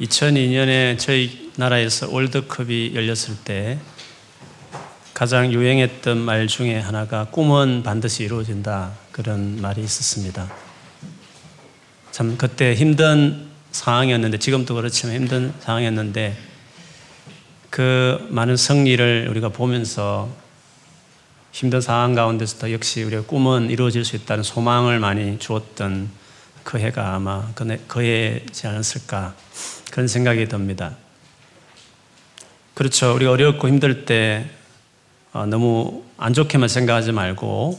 [0.00, 3.78] 2002년에 저희 나라에서 월드컵이 열렸을 때
[5.12, 8.92] 가장 유행했던 말 중에 하나가 꿈은 반드시 이루어진다.
[9.10, 10.48] 그런 말이 있었습니다.
[12.12, 16.36] 참 그때 힘든 상황이었는데 지금도 그렇지만 힘든 상황이었는데
[17.70, 20.28] 그 많은 승리를 우리가 보면서
[21.50, 26.08] 힘든 상황 가운데서도 역시 우리가 꿈은 이루어질 수 있다는 소망을 많이 주었던
[26.62, 29.34] 그 해가 아마 그 해지 않았을까
[29.90, 30.96] 그런 생각이 듭니다.
[32.74, 33.14] 그렇죠.
[33.14, 34.48] 우리가 어렵고 힘들 때
[35.32, 37.78] 어, 너무 안 좋게만 생각하지 말고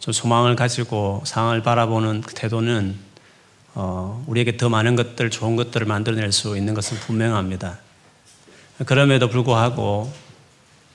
[0.00, 2.96] 좀 소망을 가지고 상황을 바라보는 그 태도는
[3.74, 7.78] 어, 우리에게 더 많은 것들, 좋은 것들을 만들어낼 수 있는 것은 분명합니다.
[8.86, 10.12] 그럼에도 불구하고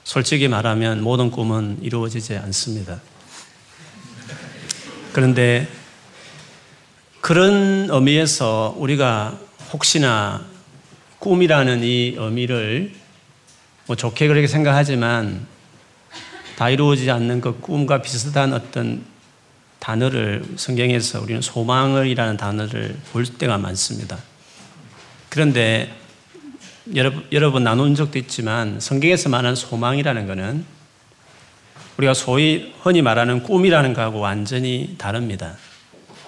[0.04, 3.00] 솔직히 말하면 모든 꿈은 이루어지지 않습니다.
[5.12, 5.68] 그런데
[7.20, 9.38] 그런 의미에서 우리가
[9.72, 10.44] 혹시나
[11.20, 12.92] 꿈이라는 이 의미를
[13.86, 15.46] 뭐 좋게 그렇게 생각하지만
[16.56, 19.04] 다 이루어지지 않는 그 꿈과 비슷한 어떤
[19.78, 24.18] 단어를 성경에서 우리는 소망을이라는 단어를 볼 때가 많습니다.
[25.28, 25.94] 그런데
[26.94, 30.64] 여러, 여러 번 나눈 적도 있지만 성경에서 말하는 소망이라는 것은
[31.96, 35.56] 우리가 소위 흔히 말하는 꿈이라는 것하고 완전히 다릅니다.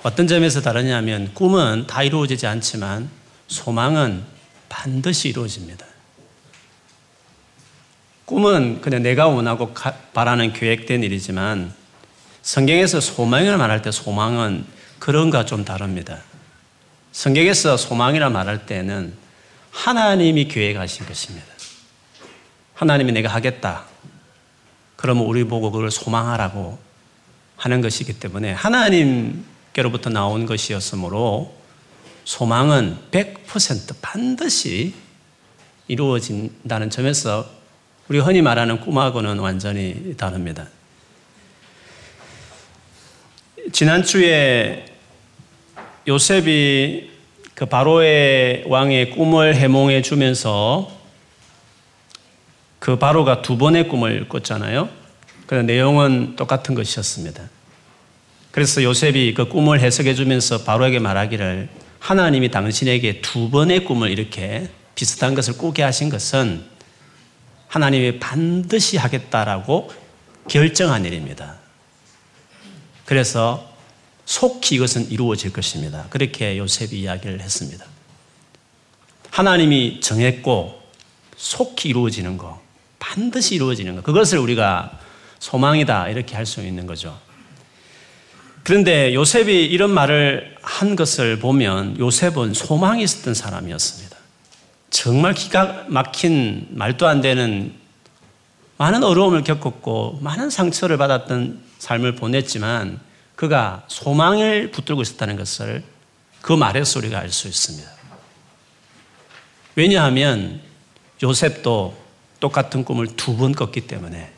[0.03, 4.25] 어떤 점에서 다르냐면 꿈은 다 이루어지지 않지만 소망은
[4.69, 5.87] 반드시 이루어집니다.
[8.25, 9.75] 꿈은 그냥 내가 원하고
[10.15, 11.75] 바라는 계획된 일이지만
[12.43, 14.65] 성경에서 소망이라 말할 때 소망은
[14.99, 16.19] 그런가 좀 다릅니다.
[17.13, 19.15] 성경에서 소망이라 말할 때는
[19.71, 21.47] 하나님이 계획하신 것입니다.
[22.75, 23.85] 하나님이 내가 하겠다.
[24.97, 26.79] 그러면 우리 보고 그걸 소망하라고
[27.57, 31.55] 하는 것이기 때문에 하나님께로부터 나온 것이었으므로
[32.25, 34.95] 소망은 100% 반드시
[35.89, 37.49] 이루어진다는 점에서
[38.09, 40.69] 우리 흔히 말하는 꿈하고는 완전히 다릅니다.
[43.73, 44.87] 지난주에
[46.07, 47.11] 요셉이
[47.55, 50.91] 그 바로의 왕의 꿈을 해몽해 주면서
[52.79, 54.89] 그 바로가 두 번의 꿈을 꿨잖아요.
[55.47, 57.49] 그 내용은 똑같은 것이었습니다.
[58.51, 61.69] 그래서 요셉이 그 꿈을 해석해 주면서 바로에게 말하기를
[62.03, 66.65] 하나님이 당신에게 두 번의 꿈을 이렇게 비슷한 것을 꾸게 하신 것은
[67.69, 69.89] 하나님이 반드시 하겠다라고
[70.49, 71.59] 결정한 일입니다.
[73.05, 73.73] 그래서
[74.25, 76.07] 속히 이것은 이루어질 것입니다.
[76.11, 77.87] 그렇게 요셉이 이야기를 했습니다.
[79.31, 80.83] 하나님이 정했고
[81.37, 82.61] 속히 이루어지는 거,
[82.99, 84.99] 반드시 이루어지는 거, 그것을 우리가
[85.39, 87.17] 소망이다 이렇게 할 수 있는 거죠.
[88.63, 94.17] 그런데 요셉이 이런 말을 한 것을 보면 요셉은 소망이 있었던 사람이었습니다.
[94.91, 97.75] 정말 기가 막힌 말도 안 되는
[98.77, 103.01] 많은 어려움을 겪었고 많은 상처를 받았던 삶을 보냈지만
[103.35, 105.83] 그가 소망을 붙들고 있었다는 것을
[106.41, 107.89] 그 말에서 우리가 알 수 있습니다.
[109.75, 110.61] 왜냐하면
[111.23, 111.97] 요셉도
[112.41, 114.33] 똑같은 꿈을 두 번 꿨기 때문에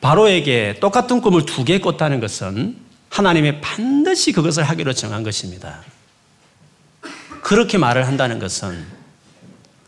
[0.00, 2.76] 바로에게 똑같은 꿈을 두 개 꿨다는 것은
[3.10, 5.82] 하나님이 반드시 그것을 하기로 정한 것입니다.
[7.42, 8.86] 그렇게 말을 한다는 것은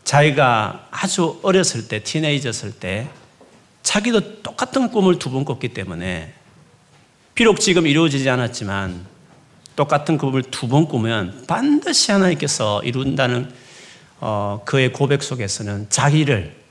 [0.03, 3.07] 자기가 아주 어렸을 때, 티네이저였을 때
[3.81, 6.33] 자기도 똑같은 꿈을 두 번 꿨기 때문에
[7.35, 9.05] 비록 지금 이루어지지 않았지만
[9.75, 13.51] 똑같은 꿈을 두 번 꾸면 반드시 하나님께서 이룬다는
[14.19, 16.62] 어, 그의 고백 속에서는 자기를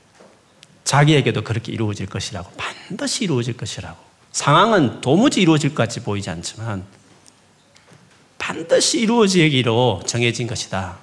[0.93, 3.97] 자기에게도 그렇게 이루어질 것이라고 반드시 이루어질 것이라고
[4.31, 6.83] 상황은 도무지 이루어질 것 같이 보이지 않지만
[8.37, 10.99] 반드시 이루어지기로 정해진 것이다.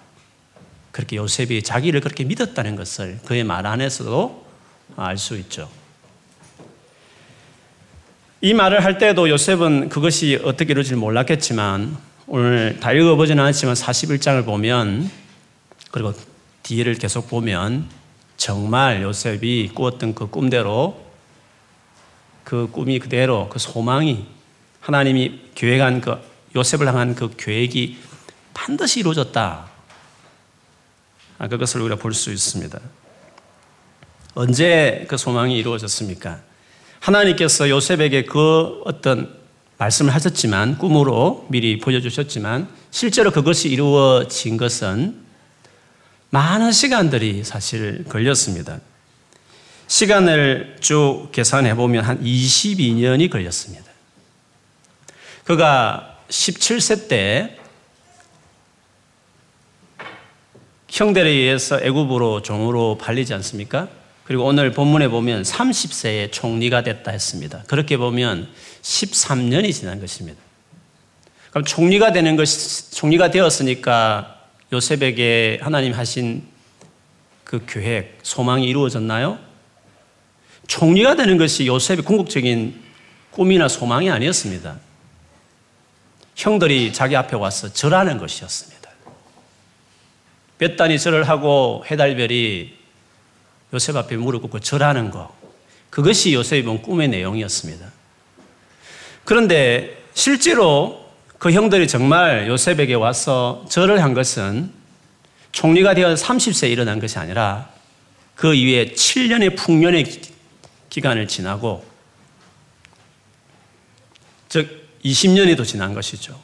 [0.92, 4.46] 그렇게 요셉이 자기를 그렇게 믿었다는 것을 그의 말 안에서도
[4.96, 5.68] 알 수 있죠.
[8.42, 11.96] 이 말을 할 때도 요셉은 그것이 어떻게 이루어질지 몰랐겠지만
[12.28, 15.10] 오늘 다 읽어보지는 않았지만 41장을 보면
[15.90, 16.14] 그리고
[16.62, 17.99] 뒤를 계속 보면
[18.40, 20.98] 정말 요셉이 꾸었던 그 꿈대로
[22.42, 24.24] 그 꿈이 그대로 그 소망이
[24.80, 26.16] 하나님이 계획한 그
[26.56, 27.98] 요셉을 향한 그 계획이
[28.54, 29.68] 반드시 이루어졌다.
[31.38, 32.80] 아, 그것을 우리가 볼 수 있습니다.
[34.32, 36.40] 언제 그 소망이 이루어졌습니까?
[37.00, 39.36] 하나님께서 요셉에게 그 어떤
[39.76, 45.19] 말씀을 하셨지만 꿈으로 미리 보여주셨지만 실제로 그것이 이루어진 것은
[46.30, 48.80] 많은 시간들이 사실 걸렸습니다.
[49.88, 53.90] 시간을 쭉 계산해 보면 한 22년이 걸렸습니다.
[55.44, 57.56] 그가 17세 때
[60.88, 63.88] 형들에 의해서 애굽으로 종으로 팔리지 않습니까?
[64.24, 67.64] 그리고 오늘 본문에 보면 30세에 총리가 됐다 했습니다.
[67.66, 68.48] 그렇게 보면
[68.82, 70.40] 13년이 지난 것입니다.
[71.50, 72.46] 그럼 총리가 되는 것,
[72.92, 74.39] 총리가 되었으니까
[74.72, 76.46] 요셉에게 하나님 하신
[77.44, 79.38] 그 계획, 소망이 이루어졌나요?
[80.68, 82.80] 총리가 되는 것이 요셉의 궁극적인
[83.32, 84.78] 꿈이나 소망이 아니었습니다.
[86.36, 88.88] 형들이 자기 앞에 와서 절하는 것이었습니다.
[90.58, 92.78] 몇 단이 절을 하고 해달별이
[93.72, 95.30] 요셉 앞에 무릎 꿇고 절하는 것.
[95.90, 97.90] 그것이 요셉이 본 꿈의 내용이었습니다.
[99.24, 101.09] 그런데 실제로
[101.40, 104.70] 그 형들이 정말 요셉에게 와서 절을 한 것은
[105.52, 107.70] 총리가 되어 30세에 일어난 것이 아니라
[108.34, 110.20] 그 이후에 7년의 풍년의
[110.90, 111.82] 기간을 지나고
[114.50, 116.38] 즉 20년이 더 지난 것이죠.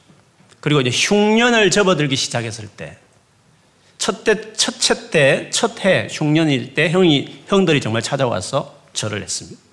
[0.61, 2.97] 그리고 이제 흉년을 접어들기 시작했을 때
[3.99, 9.66] 첫째 첫째 때, 첫 해, 흉년일 때 형이, 형들이 정말 찾아와서 절을 했습니다.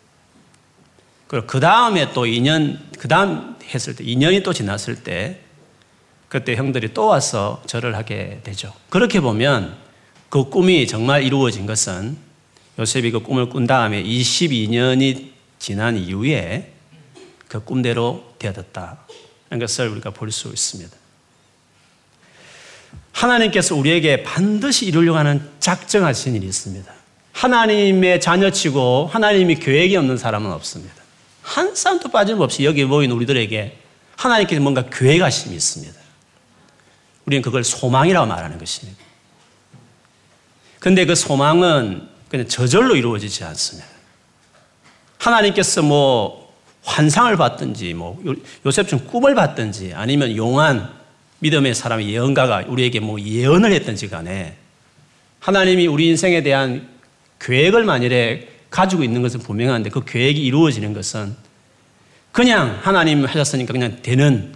[1.33, 5.39] 그리고 그 다음에 또 2년, 그 다음 했을 때, 2년이 또 지났을 때,
[6.29, 8.71] 그때 형들이 또 와서 절을 하게 되죠.
[8.91, 9.75] 그렇게 보면
[10.29, 12.17] 그 꿈이 정말 이루어진 것은
[12.77, 16.71] 요셉이 그 꿈을 꾼 다음에 22년이 지난 이후에
[17.47, 20.95] 그 꿈대로 되어졌다는 것을 우리가 볼 수 있습니다.
[23.11, 26.93] 하나님께서 우리에게 반드시 이루려고 하는 작정하신 일이 있습니다.
[27.31, 31.02] 하나님의 자녀치고 하나님이 계획이 없는 사람은 없습니다.
[31.43, 33.77] 한 사람도 빠짐없이 여기 모인 우리들에게
[34.15, 35.93] 하나님께서 뭔가 계획하심이 있습니다.
[37.25, 38.99] 우리는 그걸 소망이라고 말하는 것입니다.
[40.79, 43.87] 근데 그 소망은 그냥 저절로 이루어지지 않습니다.
[45.19, 46.53] 하나님께서 뭐
[46.83, 48.21] 환상을 봤든지 뭐
[48.65, 50.91] 요셉처럼 꿈을 봤든지 아니면 용한
[51.39, 54.57] 믿음의 사람의 예언가가 우리에게 뭐 예언을 했든지 간에
[55.39, 56.89] 하나님이 우리 인생에 대한
[57.39, 61.35] 계획을 만일에 가지고 있는 것은 분명한데 그 계획이 이루어지는 것은
[62.31, 64.55] 그냥 하나님 하셨으니까 그냥 되는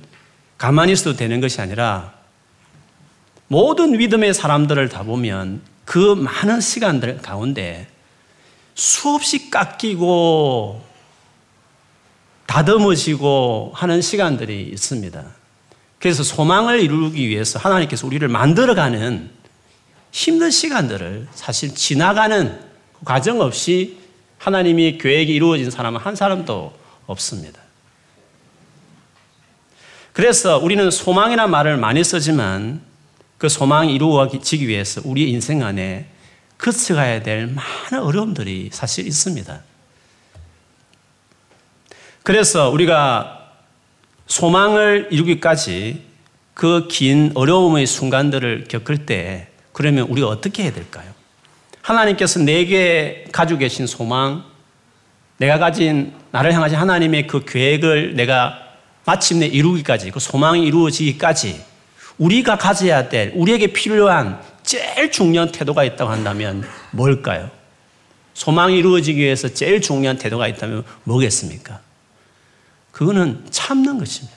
[0.58, 2.16] 가만히 있어도 되는 것이 아니라
[3.48, 7.88] 모든 믿음의 사람들을 다 보면 그 많은 시간들 가운데
[8.74, 10.84] 수없이 깎이고
[12.48, 15.24] 다듬어지고 하는 시간들이 있습니다.
[16.00, 19.30] 그래서 소망을 이루기 위해서 하나님께서 우리를 만들어가는
[20.12, 22.60] 힘든 시간들을 사실 지나가는
[22.94, 24.07] 그 과정 없이
[24.38, 26.74] 하나님이 계획이 이루어진 사람은 한 사람도
[27.08, 27.62] 없습니다.
[30.14, 32.82] 그래서 우리는 소망이라는 말을 많이 쓰지만
[33.38, 36.08] 그 소망이 이루어지기 위해서 우리 인생 안에
[36.58, 39.62] 거쳐가야 될 많은 어려움들이 사실 있습니다.
[42.24, 43.52] 그래서 우리가
[44.26, 46.08] 소망을 이루기까지
[46.54, 51.14] 그 긴 어려움의 순간들을 겪을 때 그러면 우리가 어떻게 해야 될까요?
[51.88, 54.44] 하나님께서 내게 가지고 계신 소망,
[55.38, 58.60] 내가 가진 나를 향하신 하나님의 그 계획을 내가
[59.06, 61.64] 마침내 이루기까지, 그 소망이 이루어지기까지
[62.18, 67.50] 우리가 가져야 될, 우리에게 필요한 제일 중요한 태도가 있다고 한다면 뭘까요?
[68.34, 71.80] 소망이 이루어지기 위해서 제일 중요한 태도가 있다면 뭐겠습니까?
[72.92, 74.36] 그거는 참는 것입니다.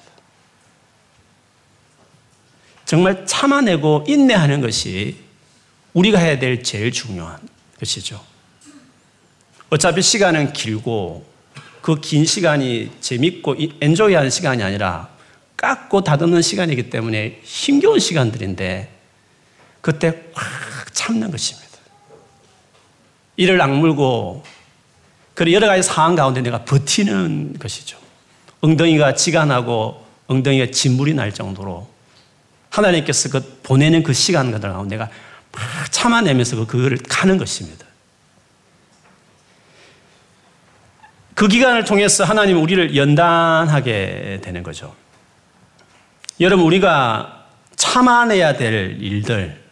[2.85, 5.30] 정말 참아내고 인내하는 것이
[5.93, 7.39] 우리가 해야 될 제일 중요한
[7.79, 8.23] 것이죠.
[9.71, 11.31] 어차피 시간은 길고
[11.83, 15.09] 그 긴 시간이 재밌고 엔조이하는 시간이 아니라
[15.57, 18.91] 깎고 다듬는 시간이기 때문에 힘겨운 시간들인데
[19.81, 21.69] 그때 확 참는 것입니다.
[23.37, 24.45] 이를 악물고
[25.35, 27.99] 그리고 여러 가지 상황 가운데 내가 버티는 것이죠.
[28.61, 31.89] 엉덩이가 지가 나고 엉덩이가 진물이 날 정도로
[32.69, 35.11] 하나님께서 그 보내는 그 시간 가운데 내가
[35.53, 37.87] 막 참아내면서 그 그거를 가는 것입니다.
[41.35, 44.95] 그 기간을 통해서 하나님은 우리를 연단하게 되는 거죠.
[46.39, 49.63] 여러분, 우리가 참아내야 될 일들,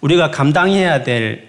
[0.00, 1.48] 우리가 감당해야 될,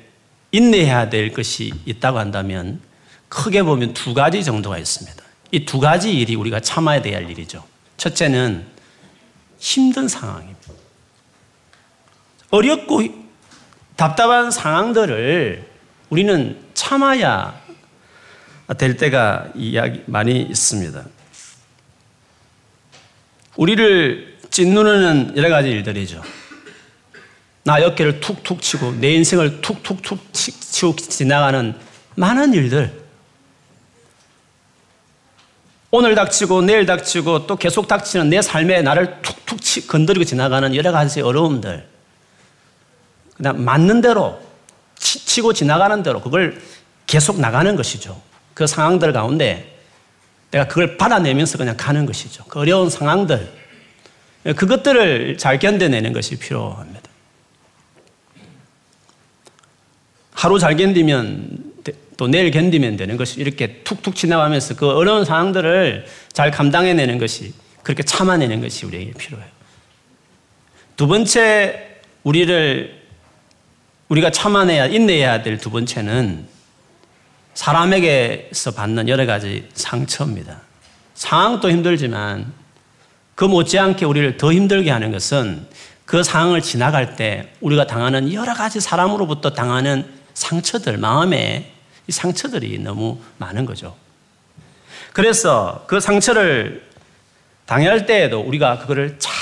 [0.51, 2.81] 인내해야 될 것이 있다고 한다면
[3.27, 5.23] 크게 보면 두 가지 정도가 있습니다.
[5.51, 7.63] 이 두 가지 일이 우리가 참아야 될 일이죠.
[7.97, 8.65] 첫째는
[9.59, 10.59] 힘든 상황입니다.
[12.51, 13.03] 어렵고
[13.99, 15.67] 답답한 상황들을
[16.09, 17.61] 우리는 참아야
[18.77, 21.03] 될 때가 이야기 많이 있습니다.
[23.57, 26.23] 우리를 찐누르는 여러 가지 일들이죠.
[27.65, 31.75] 나 어깨를 툭툭 치고 내 인생을 툭툭툭 치고 지나가는
[32.15, 32.97] 많은 일들.
[35.91, 40.93] 오늘 닥치고 내일 닥치고 또 계속 닥치는 내 삶에 나를 툭툭 치, 건드리고 지나가는 여러
[40.93, 41.98] 가지 어려움들.
[43.39, 44.37] 그다음 맞는 대로
[44.97, 46.61] 치고 지나가는 대로 그걸
[47.07, 48.21] 계속 나가는 것이죠.
[48.53, 49.79] 그 상황들 가운데
[50.51, 52.43] 내가 그걸 받아내면서 그냥 가는 것이죠.
[52.49, 53.49] 그 어려운 상황들
[54.57, 57.09] 그것들을 잘 견뎌내는 것이 필요합니다.
[60.33, 61.73] 하루 잘 견디면
[62.17, 67.53] 또 내일 견디면 되는 것이 이렇게 툭툭 지나가면서 그 어려운 상황들을 잘 감당해내는 것이
[67.83, 69.49] 그렇게 참아내는 것이 우리에게 필요해요.
[70.97, 72.98] 두 번째 우리를
[74.09, 76.47] 우리가 참아내야 인내해야 될 두 번째는
[77.53, 80.61] 사람에게서 받는 여러 가지 상처입니다.
[81.13, 82.51] 상황도 힘들지만
[83.35, 85.67] 그 못지않게 우리를 더 힘들게 하는 것은
[86.05, 91.73] 그 상황을 지나갈 때 우리가 당하는 여러 가지 사람으로부터 당하는 상처들, 마음에
[92.07, 93.95] 이 상처들이 너무 많은 거죠.
[95.13, 96.87] 그래서 그 상처를
[97.65, 99.33] 당할 때에도 우리가 그거를 잘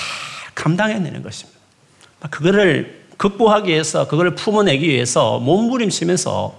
[0.55, 1.59] 감당해내는 것입니다.
[2.29, 6.55] 그거를 극복하기 위해서, 그걸 품어내기 위해서 몸부림치면서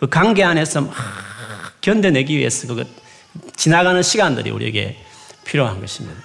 [0.00, 0.94] 그 관계 안에서 막
[1.80, 2.84] 견뎌내기 위해서 그
[3.56, 4.96] 지나가는 시간들이 우리에게
[5.44, 6.20] 필요한 것입니다.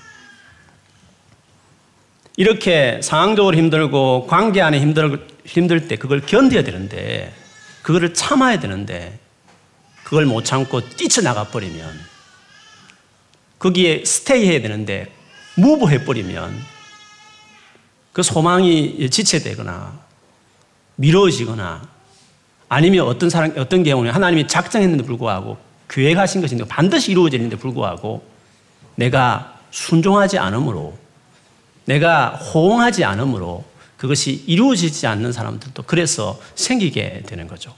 [2.37, 7.33] 이렇게 상황적으로 힘들고 관계 안에 힘들, 힘들 때 그걸 견뎌야 되는데
[7.81, 9.19] 그거를 참아야 되는데
[10.03, 11.99] 그걸 못 참고 뛰쳐나가 버리면
[13.59, 15.11] 거기에 스테이 해야 되는데
[15.55, 16.57] 무브 해 버리면
[18.13, 19.99] 그 소망이 지체되거나
[20.95, 21.87] 미뤄지거나
[22.67, 25.57] 아니면 어떤 사람, 어떤 경우는 하나님이 작정했는데 불구하고
[25.89, 28.23] 계획하신 것인데 반드시 이루어지는데 불구하고
[28.95, 30.97] 내가 순종하지 않으므로
[31.85, 33.65] 내가 호응하지 않으므로
[33.97, 37.73] 그것이 이루어지지 않는 사람들도 그래서 생기게 되는 거죠.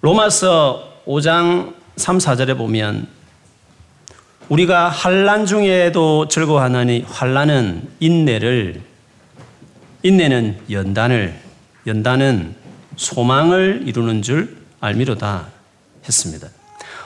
[0.00, 3.08] 로마서 5장 3, 4절에 보면
[4.52, 8.82] 우리가 환란 중에도 즐거워하느니 환란은 인내를
[10.02, 11.40] 인내는 연단을
[11.86, 12.54] 연단은
[12.96, 15.46] 소망을 이루는 줄 알미로다
[16.04, 16.48] 했습니다.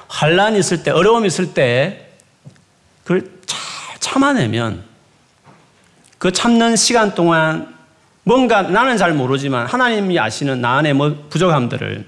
[0.09, 2.09] 환란이 있을 때 어려움이 있을 때
[3.05, 3.61] 그걸 잘
[4.00, 4.83] 참아내면
[6.19, 7.73] 그 참는 시간 동안
[8.25, 12.07] 뭔가 나는 잘 모르지만 하나님이 아시는 나 안에 뭐 부족함들을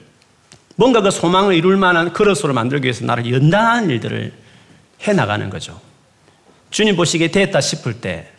[0.75, 4.48] 뭔가 그 소망을 이룰 만한 그릇으로 만들기 위해서 나를 연단하는 일들을
[5.07, 5.81] 해 나가는 거죠.
[6.71, 8.31] 주님 보시기에 됐다 싶을 때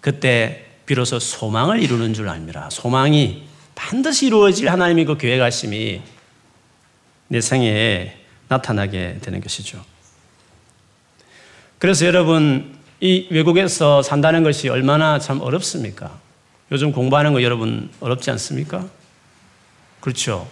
[0.00, 2.68] 그때 비로소 소망을 이루는 줄 압니다.
[2.70, 6.02] 소망이 반드시 이루어질 하나님의 그 계획하심이
[7.28, 9.84] 내 생애에 나타나게 되는 것이죠.
[11.78, 16.18] 그래서 여러분 이 외국에서 산다는 것이 얼마나 참 어렵습니까?
[16.72, 18.86] 요즘 공부하는 거 여러분 어렵지 않습니까?
[20.00, 20.48] 그렇죠.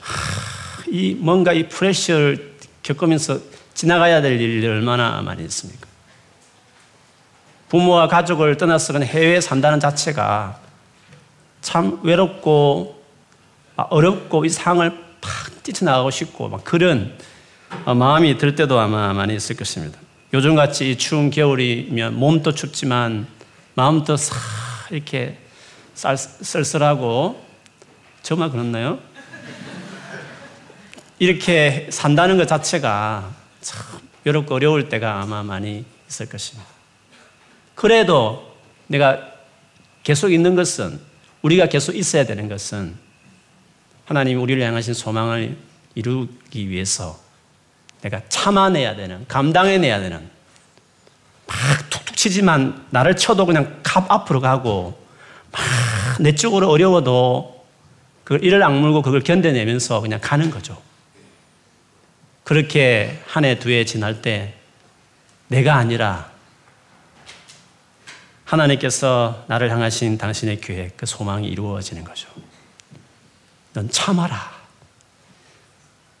[0.00, 3.40] 하, 이 뭔가 이 프레셔를 겪으면서
[3.76, 5.86] 지나가야 될 일이 얼마나 많이 있습니까?
[7.68, 10.58] 부모와 가족을 떠나서 해외에 산다는 자체가
[11.60, 13.04] 참 외롭고
[13.76, 14.90] 아, 어렵고 이 상을
[15.20, 17.18] 팍 뛰쳐나가고 싶고 막 그런
[17.84, 19.98] 어, 마음이 들 때도 아마 많이 있을 것입니다.
[20.32, 23.26] 요즘같이 추운 겨울이면 몸도 춥지만
[23.74, 24.36] 마음도 싹
[24.90, 25.36] 이렇게
[25.92, 27.44] 쌀쌀하고
[28.22, 28.98] 정말 그렇나요?
[31.18, 33.45] 이렇게 산다는 것 자체가 참
[34.26, 36.68] 외롭고 어려울 때가 아마 많이 있을 것입니다.
[37.74, 38.54] 그래도
[38.86, 39.32] 내가
[40.02, 41.00] 계속 있는 것은
[41.40, 42.94] 우리가 계속 있어야 되는 것은
[44.04, 45.56] 하나님이 우리를 향하신 소망을
[45.94, 47.18] 이루기 위해서
[48.02, 50.28] 내가 참아내야 되는, 감당해내야 되는
[51.46, 51.56] 막
[51.88, 55.02] 툭툭 치지만 나를 쳐도 그냥 갑 앞으로 가고
[55.50, 55.62] 막
[56.18, 57.64] 내 쪽으로 어려워도
[58.24, 60.80] 그걸 이를 악물고 그걸 견뎌내면서 그냥 가는 거죠.
[62.46, 64.54] 그렇게 한 해, 두 해 지날 때
[65.48, 66.30] 내가 아니라
[68.44, 72.28] 하나님께서 나를 향하신 당신의 계획, 그 소망이 이루어지는 거죠.
[73.72, 74.52] 넌 참아라.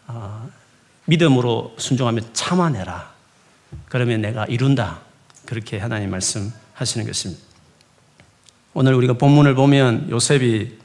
[0.08, 0.50] 어,
[1.04, 3.14] 믿음으로 순종하며 참아내라.
[3.88, 5.02] 그러면 내가 이룬다.
[5.44, 7.40] 그렇게 하나님 말씀하시는 것입니다.
[8.74, 10.76] 오늘 우리가 본문을 보면 요셉이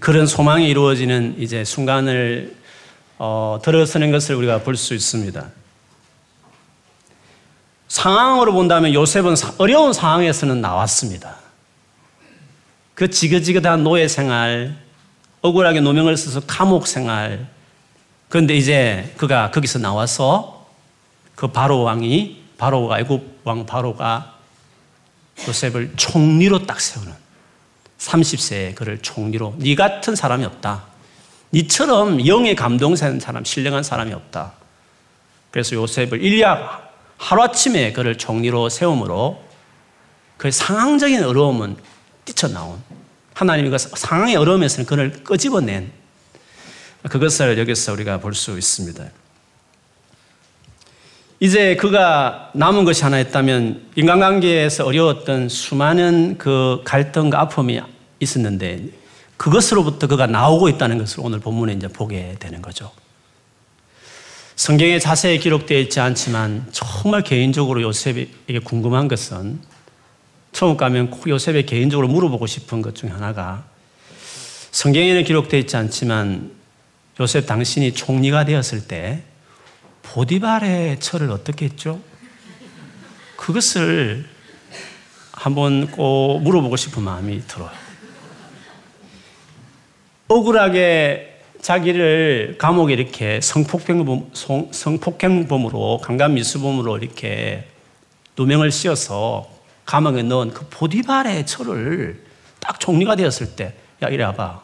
[0.00, 2.59] 그런 소망이 이루어지는 이제 순간을
[3.22, 5.46] 어, 들어서는 것을 우리가 볼 수 있습니다.
[7.88, 11.36] 상황으로 본다면 요셉은 어려운 상황에서는 나왔습니다.
[12.94, 14.74] 그 지긋지긋한 노예 생활,
[15.42, 17.46] 억울하게 노명을 써서 감옥 생활.
[18.30, 20.66] 그런데 이제 그가 거기서 나와서
[21.34, 24.34] 그 바로 왕이 바로가 애굽 왕 바로가
[25.46, 27.12] 요셉을 총리로 딱 세우는
[27.98, 30.89] 30세에 그를 총리로 네 같은 사람이 없다.
[31.52, 34.52] 니처럼 영의 감동된 사람, 신령한 사람이 없다.
[35.50, 36.80] 그래서 요셉을 일리아
[37.16, 39.42] 하루아침에 그를 총리로 세움으로
[40.36, 41.76] 그 상황적인 어려움은
[42.24, 42.80] 뛰쳐나온
[43.34, 45.90] 하나님이 그 상황의 어려움에서는 그를 끄집어낸
[47.08, 49.04] 그것을 여기서 우리가 볼 수 있습니다.
[51.42, 57.80] 이제 그가 남은 것이 하나 있다면 인간관계에서 어려웠던 수많은 그 갈등과 아픔이
[58.20, 58.99] 있었는데
[59.40, 62.92] 그것으로부터 그가 나오고 있다는 것을 오늘 본문에 이제 보게 되는 거죠.
[64.54, 69.58] 성경에 자세히 기록되어 있지 않지만 정말 개인적으로 요셉에게 궁금한 것은
[70.52, 73.64] 처음 가면 요셉에 개인적으로 물어보고 싶은 것 중에 하나가
[74.72, 76.50] 성경에는 기록되어 있지 않지만
[77.18, 79.22] 요셉 당신이 총리가 되었을 때
[80.02, 81.98] 보디발의 철을 어떻게 했죠?
[83.36, 84.28] 그것을
[85.32, 87.89] 한번 꼭 물어보고 싶은 마음이 들어요.
[90.30, 94.30] 억울하게 자기를 감옥에 이렇게 성폭행범,
[94.70, 97.66] 성폭행범으로 강간미수범으로 이렇게
[98.38, 99.50] 누명을 씌워서
[99.84, 102.22] 감옥에 넣은 그 보디발의 철을
[102.60, 104.62] 딱 종리가 되었을 때, 야, 이래 와봐.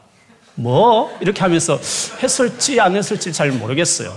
[0.55, 1.19] 뭐?
[1.21, 1.75] 이렇게 하면서
[2.23, 4.17] 했을지 안 했을지 잘 모르겠어요.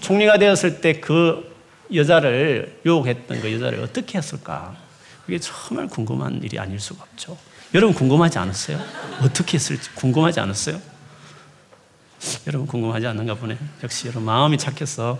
[0.00, 1.52] 총리가 되었을 때 그
[1.94, 4.74] 여자를 유혹했던 그 여자를 어떻게 했을까?
[5.26, 7.36] 그게 정말 궁금한 일이 아닐 수가 없죠.
[7.74, 8.78] 여러분 궁금하지 않았어요?
[9.22, 10.80] 어떻게 했을지 궁금하지 않았어요?
[12.46, 13.56] 여러분 궁금하지 않는가 보네.
[13.82, 15.18] 역시 여러분 마음이 착해서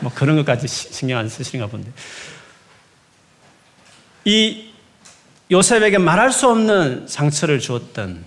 [0.00, 1.92] 뭐 그런 것까지 신경 안 쓰시는가 본데.
[4.24, 4.70] 이
[5.50, 8.24] 요셉에게 말할 수 없는 상처를 주었던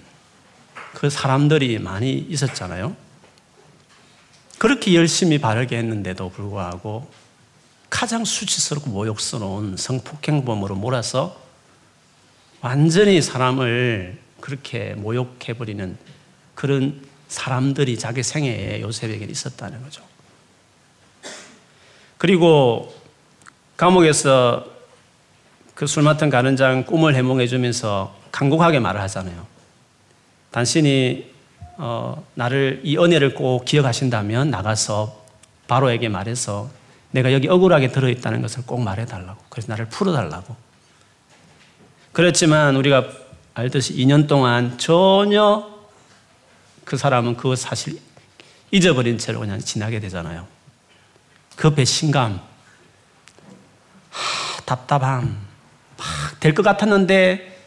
[0.94, 2.96] 그 사람들이 많이 있었잖아요.
[4.60, 7.10] 그렇게 열심히 바르게 했는데도 불구하고
[7.90, 11.45] 가장 수치스럽고 모욕스러운 성폭행범으로 몰아서
[12.66, 15.98] 완전히 사람을 그렇게 모욕해버리는
[16.56, 20.02] 그런 사람들이 자기 생애에 요셉에게 있었다는 거죠.
[22.18, 22.92] 그리고
[23.78, 24.66] 감옥에서
[25.76, 29.46] 그 술 맡은 가는장 꿈을 해몽해 주면서 간곡하게 말을 하잖아요.
[30.50, 31.32] 당신이
[31.78, 35.24] 어, 나를 이 은혜를 꼭 기억하신다면 나가서
[35.68, 36.72] 바로에게 말해서
[37.12, 39.40] 내가 여기 억울하게 들어있다는 것을 꼭 말해달라고.
[39.50, 40.56] 그래서 나를 풀어달라고.
[42.16, 43.10] 그렇지만 우리가
[43.56, 45.70] 알듯이 2년 동안 전혀
[46.86, 48.00] 그 사람은 그 사실
[48.72, 50.48] 잊어버린 채로 그냥 지나게 되잖아요.
[51.58, 52.40] 그 배신감,
[54.12, 55.38] 하, 답답함,
[55.98, 57.60] 막될것 같았는데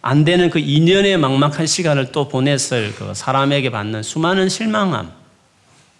[0.00, 5.12] 안 되는 그 2년의 막막한 시간을 또 보냈을 그 사람에게 받는 수많은 실망함,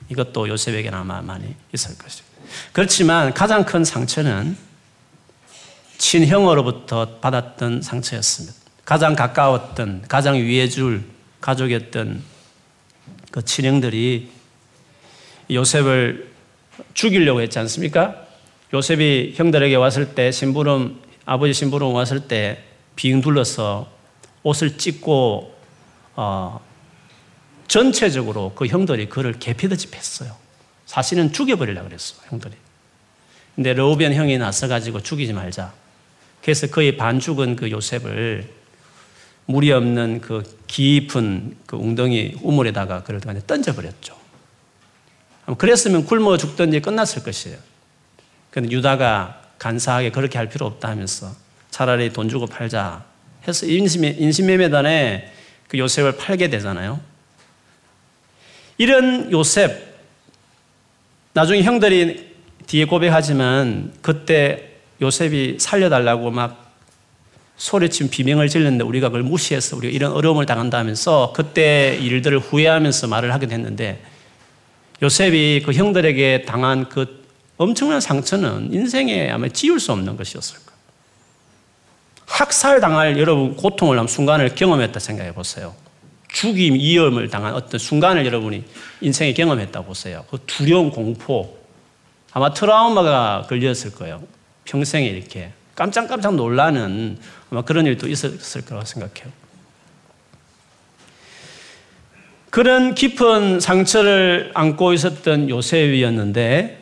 [0.08, 2.24] 이것도 요셉에게는 아마 많이 있을 것이죠.
[2.72, 4.69] 그렇지만 가장 큰 상처는
[6.00, 8.56] 친형으로부터 받았던 상처였습니다.
[8.84, 11.04] 가장 가까웠던, 가장 위해줄
[11.40, 12.22] 가족이었던
[13.30, 14.30] 그 친형들이
[15.50, 16.30] 요셉을
[16.94, 18.26] 죽이려고 했지 않습니까?
[18.72, 23.90] 요셉이 형들에게 왔을 때, 심부름, 아버지 심부름 왔을 때빙 둘러서
[24.42, 25.54] 옷을 찢고,
[26.16, 26.60] 어,
[27.68, 30.34] 전체적으로 그 형들이 그를 개피듯이 팼어요.
[30.86, 32.54] 사실은 죽여버리려고 그랬어, 형들이.
[33.54, 35.79] 근데 러우벤 형이 나서가지고 죽이지 말자.
[36.42, 38.48] 그래서 거의 반 죽은 그 요셉을
[39.46, 44.16] 물이 없는 그 깊은 그 웅덩이 우물에다가 그를 던져버렸죠.
[45.58, 47.58] 그랬으면 굶어 죽든지 끝났을 것이에요.
[48.50, 51.34] 그런데 유다가 간사하게 그렇게 할 필요 없다 하면서
[51.70, 53.04] 차라리 돈 주고 팔자
[53.46, 55.32] 해서 인신매매단에
[55.68, 57.00] 그 요셉을 팔게 되잖아요.
[58.78, 59.94] 이런 요셉,
[61.32, 62.34] 나중에 형들이
[62.66, 64.69] 뒤에 고백하지만 그때
[65.00, 66.70] 요셉이 살려달라고 막
[67.56, 73.46] 소리친 비명을 질렀는데 우리가 그걸 무시해서 우리가 이런 어려움을 당한다면서 그때 일들을 후회하면서 말을 하게
[73.46, 74.02] 됐는데
[75.02, 77.20] 요셉이 그 형들에게 당한 그
[77.56, 80.70] 엄청난 상처는 인생에 아마 지울 수 없는 것이었을 거예요.
[82.26, 85.74] 학살 당할 여러분 고통을 한 순간을 경험했다 생각해 보세요.
[86.28, 88.64] 죽임, 위험을 당한 어떤 순간을 여러분이
[89.02, 90.24] 인생에 경험했다 보세요.
[90.30, 91.58] 그 두려움, 공포,
[92.32, 94.22] 아마 트라우마가 걸렸을 거예요.
[94.70, 97.18] 평생에 이렇게 깜짝깜짝 놀라는
[97.50, 99.32] 아마 그런 일도 있었을 거라고 생각해요.
[102.50, 106.78] 그런 깊은 상처를 안고 있었던 요셉이었는데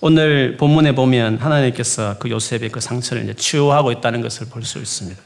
[0.00, 5.20] 오늘 본문에 보면 하나님께서 그 요셉의 그 상처를 이제 치유하고 있다는 것을 볼 수 있습니다.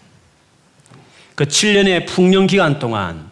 [1.35, 3.31] 그 7년의 풍년 기간 동안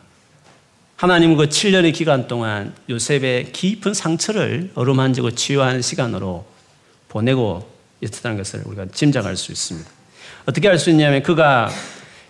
[0.97, 6.52] 하나님은 그 7년의 기간 동안 요셉의 깊은 상처를 어루만지고 치유하는 시간으로
[7.13, 7.71] 보내고
[8.01, 9.89] 있었다는 것을 우리가 짐작할 수 있습니다.
[10.47, 11.71] 어떻게 알 수 있냐면 그가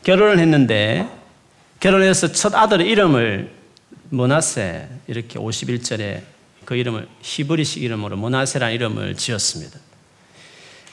[0.02, 1.08] 결혼을 했는데
[1.78, 3.52] 결혼해서 첫 아들의 이름을
[4.10, 6.22] 모나세 이렇게 51절에
[6.64, 9.78] 그 이름을 히브리식 이름으로 모나세라는 이름을 지었습니다.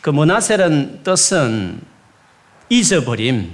[0.01, 1.81] 그 모나세라는 뜻은
[2.69, 3.51] 잊어버림,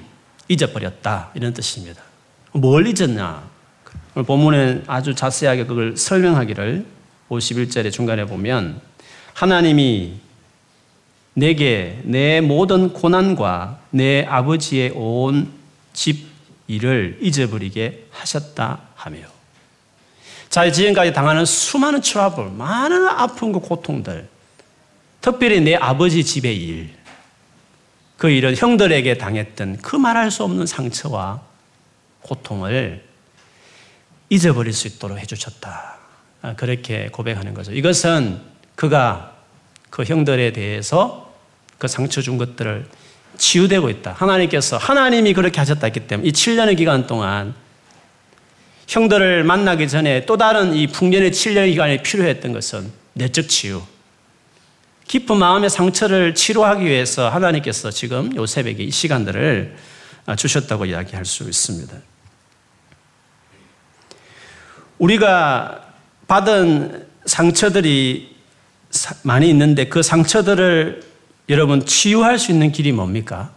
[0.50, 1.32] 잊어버렸다.
[1.34, 2.04] 이런 뜻입니다.
[2.52, 3.50] 뭘 잊었냐?
[4.16, 6.86] 오늘 본문에 아주 자세하게 그걸 설명하기를
[7.30, 8.82] 51절의 중간에 보면
[9.34, 10.25] 하나님이
[11.36, 16.28] 내게 내 모든 고난과 내 아버지의 온 집
[16.68, 19.20] 일을 잊어버리게 하셨다 하며
[20.50, 24.28] 자 지금까지 당하는 수많은 트러블, 많은 아픔과 고통들
[25.22, 26.90] 특별히 내 아버지 집의 일,
[28.18, 31.42] 그 일은 형들에게 당했던 그 말할 수 없는 상처와
[32.22, 33.04] 고통을
[34.30, 35.98] 잊어버릴 수 있도록 해주셨다.
[36.42, 37.72] 아, 그렇게 고백하는 거죠.
[37.72, 38.40] 이것은
[38.76, 39.36] 그가
[39.90, 41.25] 그 형들에 대해서
[41.78, 42.86] 그 상처 준 것들을
[43.38, 44.14] 치유되고 있다.
[44.14, 47.54] 하나님께서 하나님이 그렇게 하셨다 했기 때문에 이 7년의 기간 동안
[48.88, 53.82] 형들을 만나기 전에 또 다른 이 풍년의 7년의 기간이 필요했던 것은 내적 치유.
[55.08, 59.76] 깊은 마음의 상처를 치료하기 위해서 하나님께서 지금 요셉에게 이 시간들을
[60.38, 61.96] 주셨다고 이야기할 수 있습니다.
[64.98, 65.94] 우리가
[66.28, 68.36] 받은 상처들이
[69.24, 71.04] 많이 있는데 그 상처들을
[71.50, 73.52] 여러분 치유할 수 있는 길이 뭡니까?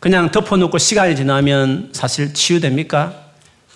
[0.00, 3.14] 그냥 덮어놓고 시간이 지나면 사실 치유됩니까?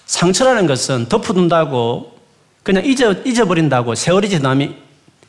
[0.06, 2.18] 상처라는 것은 덮어둔다고
[2.62, 4.76] 그냥 잊어, 잊어버린다고 세월이 지나면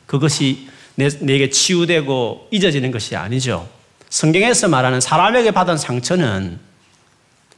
[0.06, 3.68] 그것이 내, 내게 치유되고 잊어지는 것이 아니죠.
[4.08, 6.58] 성경에서 말하는 사람에게 받은 상처는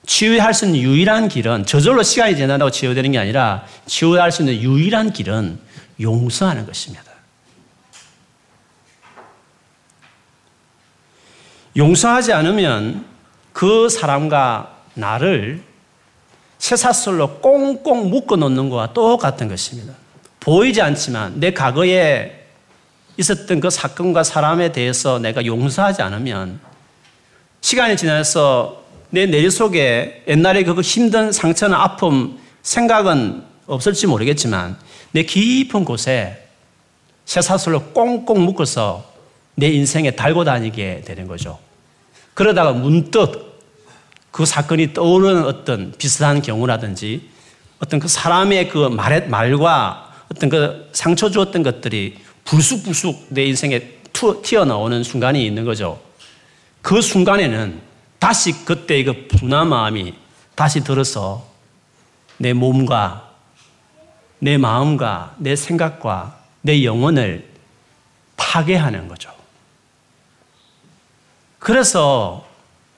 [0.06, 5.12] 치유할 수 있는 유일한 길은 저절로 시간이 지나다고 치유되는 게 아니라 치유할 수 있는 유일한
[5.12, 5.58] 길은
[6.00, 7.11] 용서하는 것입니다.
[11.76, 13.04] 용서하지 않으면
[13.52, 15.62] 그 사람과 나를
[16.58, 19.94] 쇠사슬로 꽁꽁 묶어 놓는 것과 똑같은 것입니다.
[20.40, 22.46] 보이지 않지만 내 과거에
[23.16, 26.60] 있었던 그 사건과 사람에 대해서 내가 용서하지 않으면
[27.60, 34.78] 시간이 지나서 내 내리 속에 옛날에 그 힘든 상처나 아픔, 생각은 없을지 모르겠지만
[35.12, 36.48] 내 깊은 곳에
[37.24, 39.11] 쇠사슬로 꽁꽁 묶어서
[39.54, 41.58] 내 인생에 달고 다니게 되는 거죠.
[42.34, 43.60] 그러다가 문득
[44.30, 47.28] 그 사건이 떠오르는 어떤 비슷한 경우라든지
[47.78, 53.80] 어떤 그 사람의 그 말, 말과 어떤 그 상처 주었던 것들이 불쑥불쑥 내 인생에
[54.42, 56.00] 튀어나오는 순간이 있는 거죠.
[56.80, 57.80] 그 순간에는
[58.18, 60.14] 다시 그때의 그 분한 마음이
[60.54, 61.46] 다시 들어서
[62.38, 63.30] 내 몸과
[64.38, 67.48] 내 마음과 내 생각과 내 영혼을
[68.36, 69.30] 파괴하는 거죠.
[71.62, 72.44] 그래서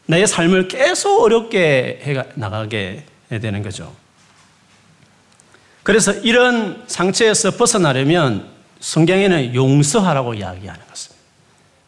[0.07, 3.95] 내 삶을 계속 어렵게 해 나가게 되는 거죠.
[5.83, 8.49] 그래서 이런 상처에서 벗어나려면
[8.81, 11.23] 성경에는 용서하라고 이야기하는 것입니다.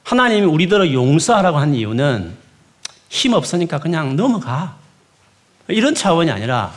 [0.05, 2.37] 하나님이 우리들을 용서하라고 한 이유는
[3.09, 4.77] 힘 없으니까 그냥 넘어가.
[5.69, 6.75] 이런 차원이 아니라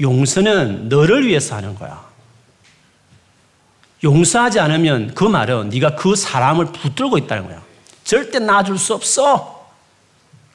[0.00, 2.06] 용서는 너를 위해서 하는 거야.
[4.02, 7.65] 용서하지 않으면 그 말은 네가 그 사람을 붙들고 있다는 거야.
[8.06, 9.68] 절대 놔줄 수 없어.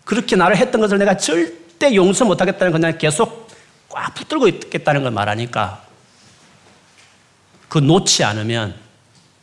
[0.06, 3.52] 그렇게 나를 했던 것을 내가 절대 용서 못하겠다는 건 계속
[3.90, 5.86] 꽉 붙들고 있겠다는 걸 말하니까
[7.68, 8.74] 그 놓지 않으면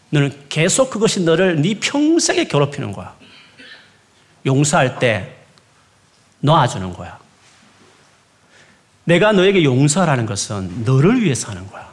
[0.08, 3.14] 너는 계속 그것이 너를 네 평생에 괴롭히는 거야.
[4.46, 5.36] 용서할 때
[6.40, 7.18] 놓아주는 거야.
[9.04, 11.86] 내가 너에게 용서하라는 것은 너를 위해서 하는 거야.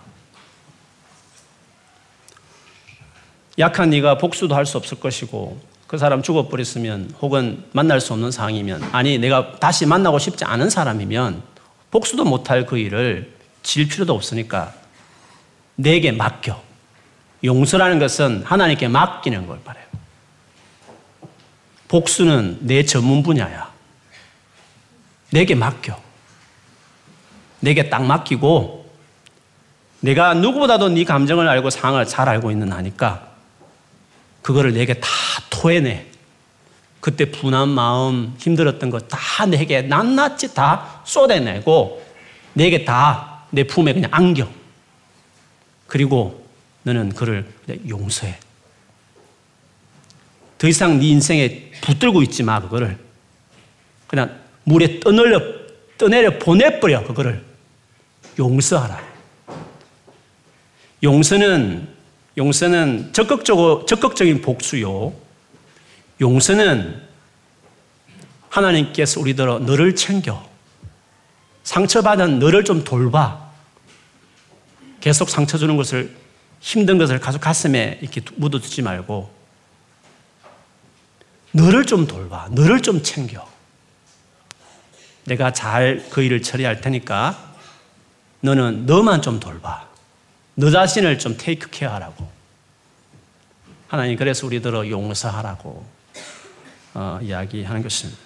[3.59, 8.89] 약한 네가 복수도 할 수 없을 것이고 그 사람 죽어버렸으면 혹은 만날 수 없는 상황이면
[8.91, 11.43] 아니 내가 다시 만나고 싶지 않은 사람이면
[11.91, 14.73] 복수도 못할 그 일을 질 필요도 없으니까
[15.75, 16.61] 내게 맡겨.
[17.43, 19.85] 용서라는 것은 하나님께 맡기는 걸 바래요.
[21.87, 23.71] 복수는 내 전문 분야야.
[25.31, 25.99] 내게 맡겨.
[27.59, 28.89] 내게 딱 맡기고
[29.99, 33.34] 내가 누구보다도 네 감정을 알고 상황을 잘 알고 있는 나니까
[34.45, 35.07] 그거를 내게 다
[35.49, 36.05] 토해내.
[36.99, 42.05] 그때 분한 마음, 힘들었던 거 다 내게 낱낱이 다 쏟아내고
[42.53, 44.49] 내게 다 내 품에 그냥 안겨.
[45.87, 46.45] 그리고
[46.83, 47.49] 너는 그를
[47.87, 48.37] 용서해.
[50.57, 52.97] 더 이상 네 인생에 붙들고 있지 마, 그거를.
[54.07, 55.39] 그냥 물에 떠내려,
[55.97, 57.43] 떠내려 보내버려, 그거를.
[58.37, 59.01] 용서하라.
[61.01, 61.94] 용서는
[62.37, 65.13] 용서는 적극적으로, 적극적인 복수요.
[66.19, 67.01] 용서는
[68.49, 70.47] 하나님께서 우리들어 너를 챙겨.
[71.63, 73.51] 상처받은 너를 좀 돌봐.
[74.99, 76.15] 계속 상처 주는 것을,
[76.59, 79.33] 힘든 것을 가족 가슴에 이렇게 묻어두지 말고,
[81.51, 82.49] 너를 좀 돌봐.
[82.51, 83.47] 너를 좀 챙겨.
[85.25, 87.53] 내가 잘 그 일을 처리할 테니까
[88.41, 89.87] 너는 너만 좀 돌봐.
[90.55, 92.27] 너 자신을 좀 테이크 케어 하라고.
[93.87, 95.85] 하나님 그래서 우리들을 용서하라고
[96.93, 98.19] 어, 이야기하는 것입니다.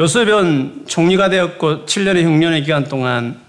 [0.00, 3.40] 요셉은 총리가 되었고 7년의 흉년의 기간 동안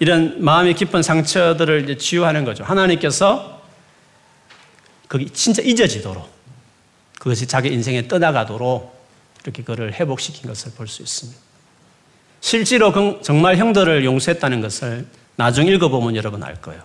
[0.00, 2.64] 이런 마음의 깊은 상처들을 치유하는 거죠.
[2.64, 3.62] 하나님께서
[5.08, 6.28] 그게 진짜 잊어지도록
[7.18, 8.96] 그것이 자기 인생에 떠나가도록
[9.42, 11.47] 이렇게 그를 회복시킨 것을 볼 수 있습니다.
[12.40, 16.82] 실제로 정말 형들을 용서했다는 것을 나중 읽어보면 여러분 알 거예요.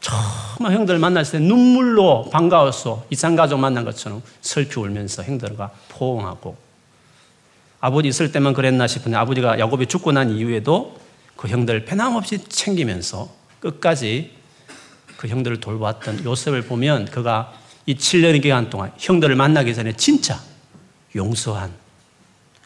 [0.00, 3.06] 처음 형들 만났을 때 눈물로 반가웠어.
[3.10, 6.56] 이상가족 만난 것처럼 슬피 울면서 형들과 포옹하고
[7.80, 10.98] 아버지 있을 때만 그랬나 싶은데 아버지가 야곱이 죽고 난 이후에도
[11.36, 13.28] 그 형들을 변함없이 챙기면서
[13.60, 14.32] 끝까지
[15.16, 17.52] 그 형들을 돌보았던 요셉을 보면 그가
[17.86, 20.40] 이 7년의 기간 동안 형들을 만나기 전에 진짜
[21.16, 21.83] 용서한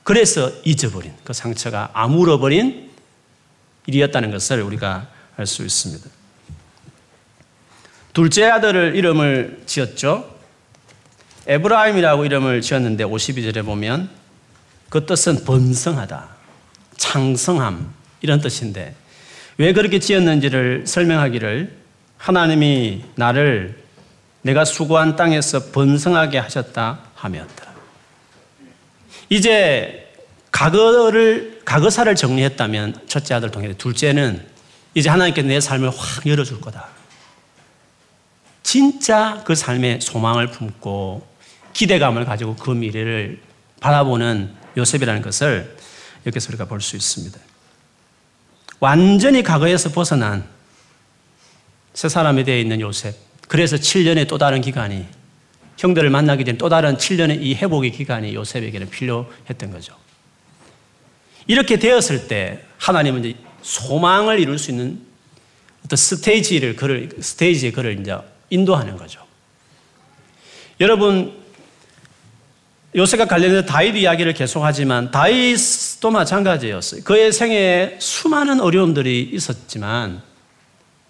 [0.08, 2.88] 그래서 잊어버린 그 상처가 아물어버린
[3.84, 6.08] 일이었다는 것을 우리가 알 수 있습니다.
[8.14, 10.34] 둘째 아들을 이름을 지었죠.
[11.46, 14.08] 에브라임이라고 이름을 지었는데 52절에 보면
[14.88, 16.26] 그 뜻은 번성하다,
[16.96, 17.92] 창성함
[18.22, 18.94] 이런 뜻인데
[19.58, 21.76] 왜 그렇게 지었는지를 설명하기를
[22.16, 23.84] 하나님이 나를
[24.40, 27.67] 내가 수고한 땅에서 번성하게 하셨다 하였더라.
[29.28, 30.12] 이제
[30.52, 34.44] 과거를 과거사를 정리했다면 첫째 아들 통해 둘째는
[34.94, 36.88] 이제 하나님께 내 삶을 확 열어줄 거다.
[38.62, 41.26] 진짜 그 삶에 소망을 품고
[41.72, 43.40] 기대감을 가지고 그 미래를
[43.80, 45.76] 바라보는 요셉이라는 것을
[46.26, 47.38] 여기서 우리가 볼 수 있습니다.
[48.80, 50.46] 완전히 과거에서 벗어난
[51.94, 53.16] 새 사람이 되어 있는 요셉.
[53.48, 55.06] 그래서 7년의 또 다른 기간이
[55.78, 59.94] 형들을 만나기 전또 다른 7년의 이 회복의 기간이 요셉에게는 필요했던 거죠.
[61.46, 65.00] 이렇게 되었을 때 하나님은 이제 소망을 이룰 수 있는
[65.84, 68.16] 어떤 스테이지를 그를 스테이지에 그를 이제
[68.50, 69.24] 인도하는 거죠.
[70.80, 71.32] 여러분
[72.94, 77.02] 요셉과 관련해서 다윗 이야기를 계속하지만 다윗도 마찬가지였어요.
[77.04, 80.22] 그의 생애에 수많은 어려움들이 있었지만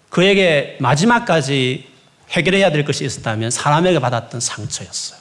[0.09, 1.88] 그에게 마지막까지
[2.31, 5.19] 해결해야 될 것이 있었다면 사람에게 받았던 상처였어요.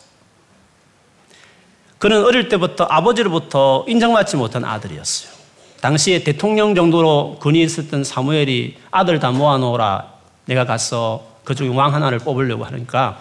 [1.98, 5.32] 그는 어릴 때부터 아버지로부터 인정받지 못한 아들이었어요.
[5.80, 10.12] 당시에 대통령 정도로 근이 있었던 사무엘이 아들 다 모아놓으라
[10.46, 13.20] 내가 가서 그 중에 왕 하나를 뽑으려고 하니까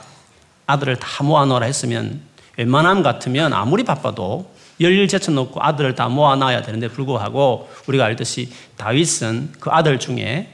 [0.65, 2.21] 아들을 다 모아놓으라 했으면
[2.57, 9.69] 웬만함 같으면 아무리 바빠도 열일 제쳐놓고 아들을 다 모아놔야 되는데 불구하고 우리가 알듯이 다윗은 그
[9.71, 10.53] 아들 중에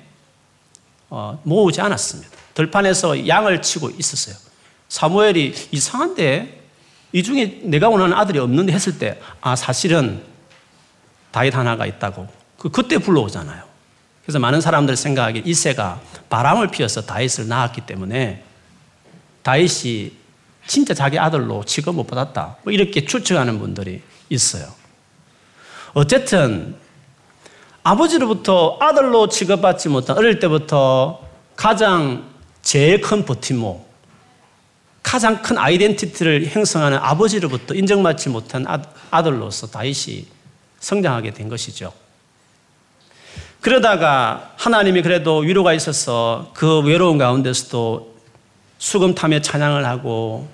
[1.10, 2.43] 어, 모으지 않았습니다.
[2.54, 4.36] 들판에서 양을 치고 있었어요.
[4.90, 6.62] 사무엘이 이상한데
[7.12, 10.24] 이 중에 내가 원하는 아들이 없는데 했을 때, 아, 사실은
[11.32, 12.28] 다윗 하나가 있다고.
[12.58, 13.64] 그, 그때 불러오잖아요.
[14.24, 18.44] 그래서 많은 사람들 생각하기 이세가 바람을 피워서 다윗을 낳았기 때문에
[19.42, 20.14] 다윗이
[20.66, 22.58] 진짜 자기 아들로 취급 못 받았다.
[22.64, 24.66] 뭐 이렇게 추측하는 분들이 있어요.
[25.94, 26.76] 어쨌든
[27.84, 32.33] 아버지로부터 아들로 취급받지 못한 어릴 때부터 가장
[32.64, 33.88] 제일 큰 버팀목,
[35.04, 38.66] 가장 큰 아이덴티티를 형성하는 아버지로부터 인정받지 못한
[39.12, 40.26] 아들로서 다윗이
[40.80, 41.94] 성장하게 된 것이죠.
[43.62, 48.14] 그러다가 하나님이 그래도 위로가 있어서 그 외로운 가운데서도
[48.78, 50.48] 수금탐에 찬양을 하고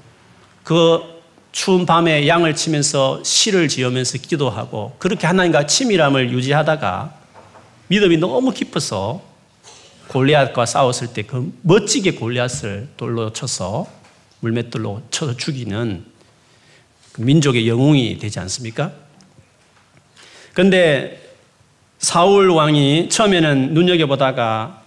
[0.63, 1.01] 그
[1.51, 7.13] 추운 밤에 양을 치면서 시를 지으면서 기도하고 그렇게 하나님과 친밀함을 유지하다가
[7.87, 9.28] 믿음이 너무 깊어서
[10.09, 13.87] 골리앗과 싸웠을 때 그 멋지게 골리앗을 돌로 쳐서
[14.41, 16.05] 물맷돌로 쳐서 죽이는
[17.13, 18.91] 그 민족의 영웅이 되지 않습니까?
[20.53, 21.21] 그런데
[21.99, 24.83] 사울 왕이 처음에는 눈여겨보다가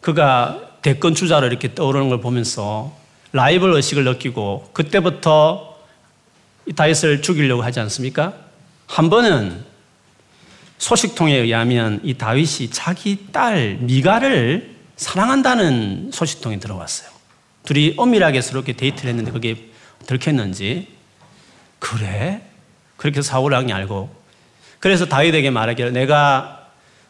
[0.00, 2.94] 그가 대권 주자로 이렇게 떠오르는 걸 보면서
[3.32, 5.78] 라이벌 의식을 느끼고 그때부터
[6.76, 8.34] 다윗을 죽이려고 하지 않습니까?
[8.86, 9.64] 한 번은
[10.82, 17.08] 소식통에 의하면 이 다윗이 자기 딸 미가를 사랑한다는 소식통이 들어왔어요.
[17.64, 19.68] 둘이 엄밀하게 서럽게 데이트를 했는데 그게
[20.08, 20.88] 들켰는지
[21.78, 22.42] 그래?
[22.96, 24.12] 그렇게 사울 왕이 알고
[24.80, 26.66] 그래서 다윗에게 말하기를 내가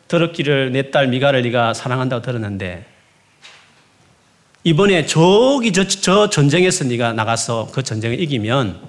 [0.06, 2.84] 들었기를 내 딸 미가를 네가 사랑한다고 들었는데
[4.64, 8.86] 이번에 저기 저, 저 전쟁에서 네가 나가서 그 전쟁을 이기면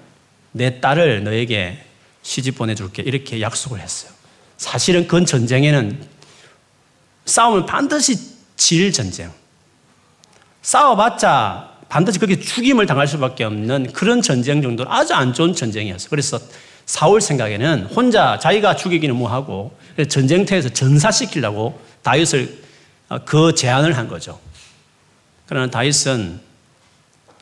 [0.51, 1.85] 내 딸을 너에게
[2.21, 4.22] 시집 보내줄게 이렇게 약속을 했어요.
[4.57, 6.07] 사실은 그 전쟁에는
[7.25, 8.17] 싸움을 반드시
[8.55, 9.31] 질 전쟁.
[10.61, 16.09] 싸워봤자 반드시 그렇게 죽임을 당할 수밖에 없는 그런 전쟁 정도로 아주 안 좋은 전쟁이었어요.
[16.09, 16.39] 그래서
[16.85, 19.77] 사울 생각에는 혼자 자기가 죽이기는 뭐하고
[20.09, 22.63] 전쟁터에서 전사시키려고 다윗을
[23.09, 24.39] 어, 그 제안을 한 거죠.
[25.45, 26.39] 그러나 다윗은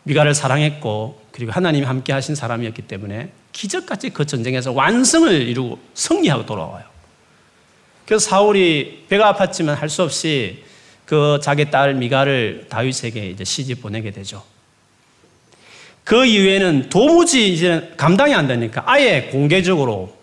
[0.04, 6.90] 미가를 사랑했고 그리고 하나님이 함께 하신 사람이었기 때문에 기적같이 그 전쟁에서 완성을 이루고 승리하고 돌아와요.
[8.12, 10.65] 그래서 사울이 배가 아팠지만 할 수 없이
[11.06, 14.43] 그 자기 딸 미가를 다윗에게 이제 시집 보내게 되죠.
[16.04, 20.13] 그 이후에는 도무지 이제 감당이 안 되니까 아예 공개적으로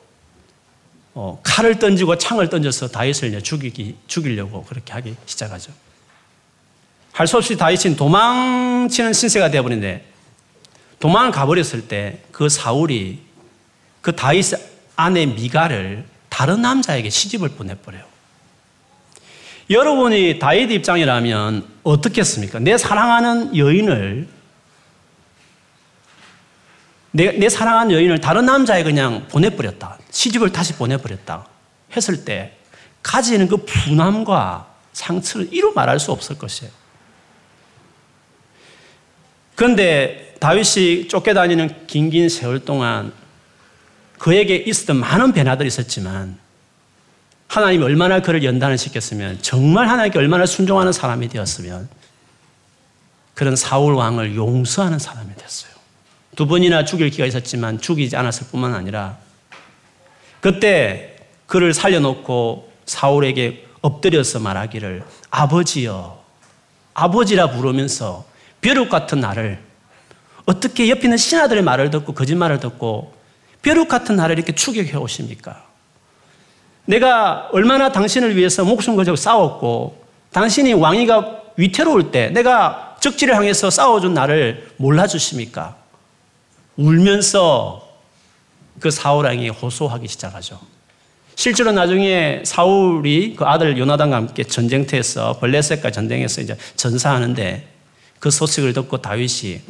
[1.15, 5.73] 어, 칼을 던지고 창을 던져서 다윗을 죽이기, 죽이려고 그렇게 하기 시작하죠.
[7.13, 10.05] 할 수 없이 다윗은 도망치는 신세가 되어버린데
[11.01, 13.21] 도망을 가버렸을 때 그 사울이
[14.03, 14.45] 그 다윗
[14.95, 16.05] 아내 미가를
[16.39, 18.05] 다른 남자에게 시집을 보내버려요.
[19.71, 22.61] 여러분이 다윗 입장이라면 어떻겠습니까?
[22.61, 24.29] 내 사랑하는 여인을
[27.11, 29.99] 내, 내 사랑하는 여인을 다른 남자에 그냥 보내버렸다.
[30.13, 31.45] 시집을 다시 보내버렸다.
[31.97, 32.57] 했을 때
[33.03, 36.71] 가지는 그 분함과 상처를 이루 말할 수 없을 것이에요.
[39.57, 43.13] 그런데 다윗이 쫓겨다니는 긴긴 세월 동안
[44.19, 46.39] 그에게 있었던 많은 변화들이 있었지만
[47.47, 51.89] 하나님이 얼마나 그를 연단을 시켰으면 정말 하나님께 얼마나 순종하는 사람이 되었으면
[53.35, 55.73] 그런 사울 왕을 용서하는 사람이 됐어요.
[56.37, 59.17] 두 번이나 죽일 기가 있었지만 죽이지 않았을 뿐만 아니라
[60.41, 66.23] 그때 그를 살려놓고 사울에게 엎드려서 말하기를 아버지여
[66.95, 68.27] 아버지라 부르면서
[68.61, 69.63] 벼룩 같은 나를
[70.47, 73.18] 어떻게 옆에 있는 신하들의 말을 듣고 거짓말을 듣고
[73.63, 75.65] 벼룩 같은 나를 이렇게 추격해 오십니까?
[76.85, 84.15] 내가 얼마나 당신을 위해서 목숨 걸고 싸웠고 당신이 왕위가 위태로울 때 내가 적지를 향해서 싸워준
[84.15, 85.77] 나를 몰라주십니까?
[86.77, 87.87] 울면서
[88.81, 90.61] 그 사울왕이 호소하기 시작하죠.
[91.35, 97.69] 실제로 나중에 사울이 그 아들 요나단과 함께 전쟁터에서 벌레셋과 전쟁에서 이제 전사하는데
[98.19, 99.61] 그 소식을 듣고 다윗이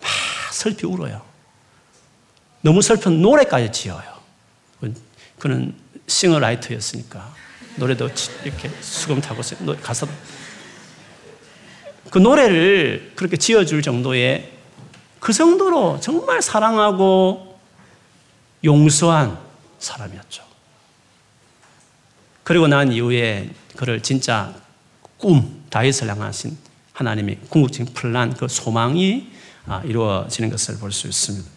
[0.00, 1.22] 막 슬피 울어요.
[2.66, 4.02] 너무 슬픈 노래까지 지어요.
[5.38, 5.72] 그는
[6.08, 7.32] 싱어라이터였으니까
[7.76, 8.08] 노래도
[8.42, 9.40] 이렇게 수금 타고
[9.80, 10.08] 가서
[12.10, 14.52] 그 노래를 그렇게 지어줄 정도의
[15.20, 17.56] 그 정도로 정말 사랑하고
[18.64, 19.38] 용서한
[19.78, 20.42] 사람이었죠.
[22.42, 24.52] 그리고 난 이후에 그를 진짜
[25.18, 26.58] 꿈, 다윗을 향하신
[26.94, 29.30] 하나님의 궁극적인 플란, 그 소망이
[29.66, 31.55] 아, 이루어지는 것을 볼 수 있습니다.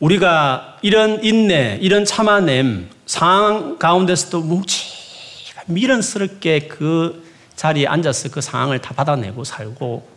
[0.00, 7.24] 우리가 이런 인내, 이런 참아냄, 상황 가운데서도 묵직하 미련스럽게 그
[7.56, 10.08] 자리에 앉아서 그 상황을 다 받아내고 살고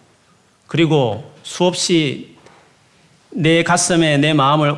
[0.67, 2.35] 그리고 수없이
[3.31, 4.75] 내 가슴에 내 마음을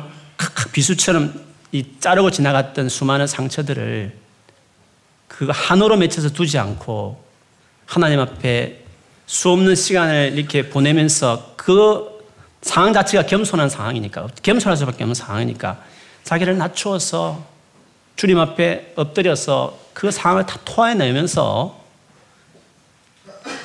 [0.72, 1.34] 비수처럼
[1.72, 4.16] 이 자르고 지나갔던 수많은 상처들을
[5.28, 7.22] 그 한으로 맺혀서 두지 않고
[7.84, 8.84] 하나님 앞에
[9.26, 12.13] 수 없는 시간을 이렇게 보내면서 그
[12.64, 15.82] 상황 자체가 겸손한 상황이니까 겸손할 수밖에 없는 상황이니까
[16.24, 17.44] 자기를 낮추어서
[18.16, 21.78] 주님 앞에 엎드려서 그 상황을 다 토해내면서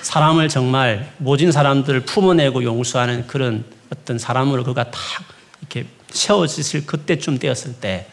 [0.01, 5.01] 사람을 정말 모진 사람들을 품어내고 용서하는 그런 어떤 사람으로 그가 탁
[5.61, 8.05] 이렇게 세워지실 그때쯤 되었을 때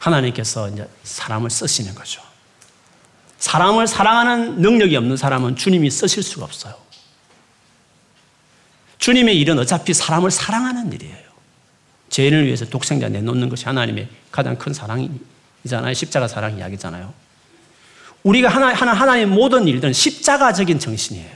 [0.00, 2.20] 하나님께서 이제 사람을 쓰시는 거죠.
[3.38, 6.83] 사람을 사랑하는 능력이 없는 사람은 주님이 쓰실 수가 없어요.
[9.04, 11.14] 주님의 일은 어차피 사람을 사랑하는 일이에요.
[12.08, 15.92] 죄인을 위해서 독생자 내놓는 것이 하나님의 가장 큰 사랑이잖아요.
[15.92, 17.12] 십자가 사랑 이야기잖아요.
[18.22, 21.30] 우리가 하나, 하나, 하나님 모든 일들은 십자가적인 정신이에요.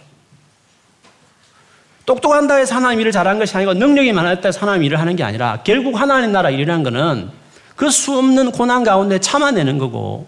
[2.06, 5.60] 똑똑한다 해서 하나님 일을 잘한 것이 아니고 능력이 많았다 해서 하나님 일을 하는 게 아니라
[5.62, 7.28] 결국 하나님 나라 일이라는 것은
[7.76, 10.26] 그 수 없는 고난 가운데 참아내는 거고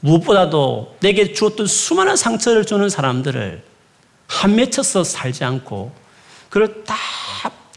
[0.00, 3.62] 무엇보다도 내게 주었던 수많은 상처를 주는 사람들을
[4.26, 6.00] 한 맺혀서 살지 않고
[6.52, 6.94] 그걸 다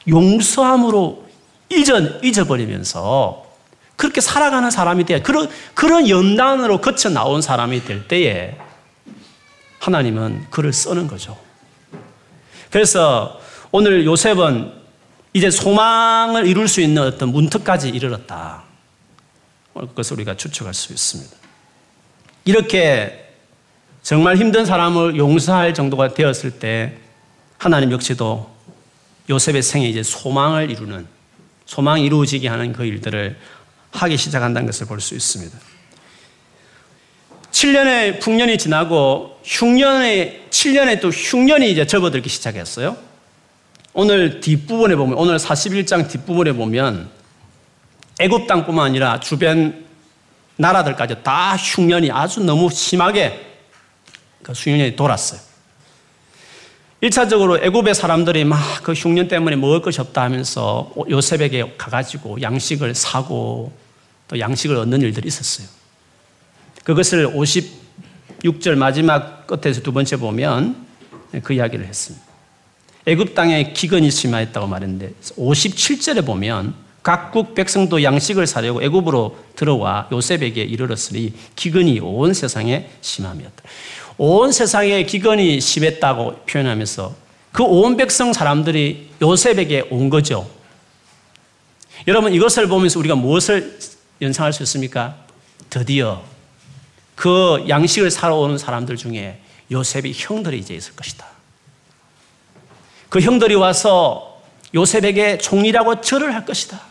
[0.05, 1.25] 용서함으로
[1.71, 3.45] 잊어, 잊어버리면서
[3.95, 8.57] 그렇게 살아가는 사람이 돼야 그런, 그런 연단으로 거쳐 나온 사람이 될 때에
[9.79, 11.37] 하나님은 그를 쓰는 거죠.
[12.69, 13.39] 그래서
[13.71, 14.73] 오늘 요셉은
[15.31, 18.63] 이제 소망을 이룰 수 있는 어떤 문턱까지 이르렀다.
[19.73, 21.33] 그것을 우리가 추측할 수 있습니다.
[22.43, 23.33] 이렇게
[24.03, 26.97] 정말 힘든 사람을 용서할 정도가 되었을 때
[27.57, 28.54] 하나님 역시도
[29.29, 31.07] 요셉의 생에 이제 소망을 이루는
[31.65, 33.37] 소망이 이루어지게 하는 그 일들을
[33.91, 35.57] 하기 시작한다는 것을 볼 수 있습니다.
[37.51, 42.97] 7년의 풍년이 지나고 흉년의 7년에 또 흉년이 이제 접어들기 시작했어요.
[43.93, 47.09] 오늘 뒷부분에 보면 오늘 41장 뒷부분에 보면
[48.19, 49.85] 애굽 땅뿐만 아니라 주변
[50.57, 53.45] 나라들까지 다 흉년이 아주 너무 심하게
[54.43, 55.39] 그 흉년이 돌았어요.
[57.05, 63.71] 1차적으로 애굽의 사람들이 막 그 흉년 때문에 먹을 것이 없다 하면서 요셉에게 가가지고 양식을 사고
[64.27, 65.67] 또 양식을 얻는 일들이 있었어요.
[66.83, 70.85] 그것을 56절 마지막 끝에서 두 번째 보면
[71.41, 72.23] 그 이야기를 했습니다.
[73.07, 81.33] 애굽 땅에 기근이 심하였다고 말했는데 57절에 보면 각국 백성도 양식을 사려고 애굽으로 들어와 요셉에게 이르렀으니
[81.55, 83.63] 기근이 온 세상에 심함이었다.
[84.17, 87.15] 온 세상에 기근이 심했다고 표현하면서
[87.51, 90.49] 그 온 백성 사람들이 요셉에게 온 거죠.
[92.07, 93.79] 여러분 이것을 보면서 우리가 무엇을
[94.21, 95.15] 연상할 수 있습니까?
[95.69, 96.21] 드디어
[97.15, 99.39] 그 양식을 사러 오는 사람들 중에
[99.71, 101.25] 요셉이 형들이 이제 있을 것이다.
[103.09, 104.41] 그 형들이 와서
[104.73, 106.81] 요셉에게 총리라고 절을 할 것이다.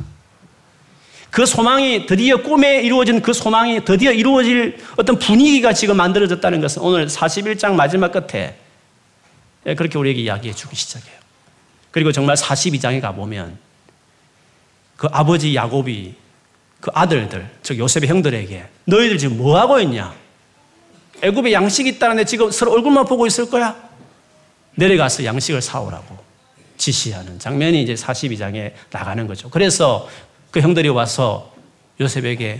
[1.35, 7.09] 그 소망이 드디어 꿈에 이루어진 그 소망이 드디어 이루어질 어떤 분위기가 지금 만들어졌다는 것은 오늘
[7.09, 8.55] 41장 마지막 끝에
[9.65, 11.17] 그렇게 우리에게 이야기해 주기 시작해요.
[11.91, 13.59] 그리고 정말 42장에 가보면
[14.95, 16.15] 그 아버지 야곱이
[16.79, 20.15] 그 아들들, 즉 요셉의 형들에게 너희들 지금 뭐 하고 있냐?
[21.21, 23.75] 애굽에 양식이 있다는데 지금 서로 얼굴만 보고 있을 거야?
[24.77, 26.17] 내려가서 양식을 사오라고
[26.77, 29.51] 지시하는 장면이 이제 42장에 나가는 거죠.
[29.51, 30.09] 그래서
[30.55, 31.53] 그 형들이 와서
[32.01, 32.59] 요셉에게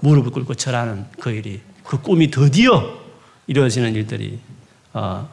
[0.00, 2.98] 무릎을 꿇고 절하는 그 일이 그 꿈이 드디어
[3.46, 4.38] 이루어지는 일들이
[4.94, 5.28] 어,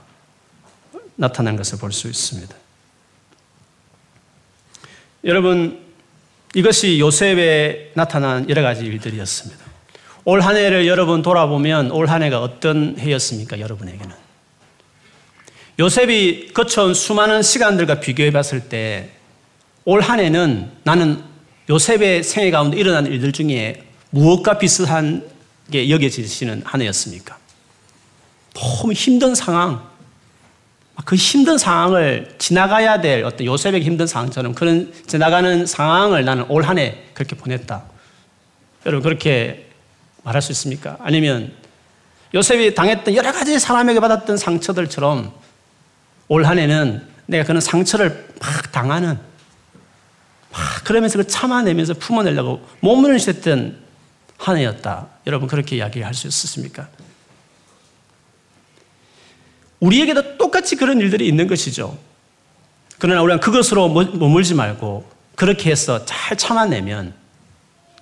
[1.15, 2.53] 나타난 것을 볼 수 있습니다.
[5.23, 5.85] 여러분
[6.53, 9.63] 이것이 요셉에 나타난 여러 가지 일들이었습니다.
[10.25, 13.61] 올 한 해를 여러분 돌아보면 올 한 해가 어떤 해였습니까?
[13.61, 14.13] 여러분에게는.
[15.79, 19.11] 요셉이 거쳐온 수많은 시간들과 비교해 봤을 때
[19.85, 21.34] 올 한 해는 나는
[21.69, 25.27] 요셉의 생애 가운데 일어난 일들 중에 무엇과 비슷한
[25.71, 27.37] 게 여겨지시는 한 해였습니까?
[28.53, 29.83] 너무 힘든 상황,
[31.03, 36.77] 그 힘든 상황을 지나가야 될 어떤 요셉의 힘든 상황처럼 그런 지나가는 상황을 나는 올 한
[36.77, 37.83] 해 그렇게 보냈다.
[38.85, 39.69] 여러분 그렇게
[40.23, 40.97] 말할 수 있습니까?
[41.01, 41.51] 아니면
[42.33, 45.33] 요셉이 당했던 여러 가지 사람에게 받았던 상처들처럼
[46.27, 49.17] 올 한 해는 내가 그런 상처를 막 당하는
[50.83, 53.83] 그러면서 그 참아내면서 품어내려고 몸을 셨던
[54.37, 55.07] 한 해였다.
[55.27, 56.87] 여러분 그렇게 이야기할 수 있습니까?
[59.79, 61.97] 우리에게도 똑같이 그런 일들이 있는 것이죠.
[62.99, 67.13] 그러나 우리는 그것으로 머물지 말고 그렇게 해서 잘 참아내면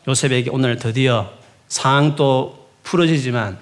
[0.07, 1.31] 요셉에게 오늘 드디어
[1.67, 3.57] 상황도 풀어지지만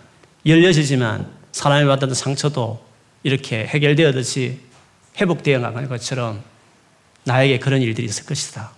[0.46, 2.84] 열려지지만 사람이 받았던 상처도
[3.24, 4.60] 이렇게 해결되었듯이
[5.20, 6.42] 회복되어 가는 것처럼
[7.24, 8.72] 나에게 그런 일들이 있을 것이다.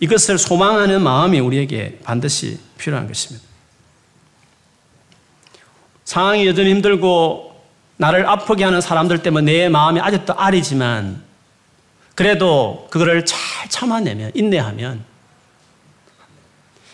[0.00, 3.46] 이것을 소망하는 마음이 우리에게 반드시 필요한 것입니다.
[6.04, 7.56] 상황이 여전히 힘들고
[7.96, 11.24] 나를 아프게 하는 사람들 때문에 내 마음이 아직도 아리지만
[12.14, 13.38] 그래도 그거를 잘
[13.68, 15.04] 참아내면 인내하면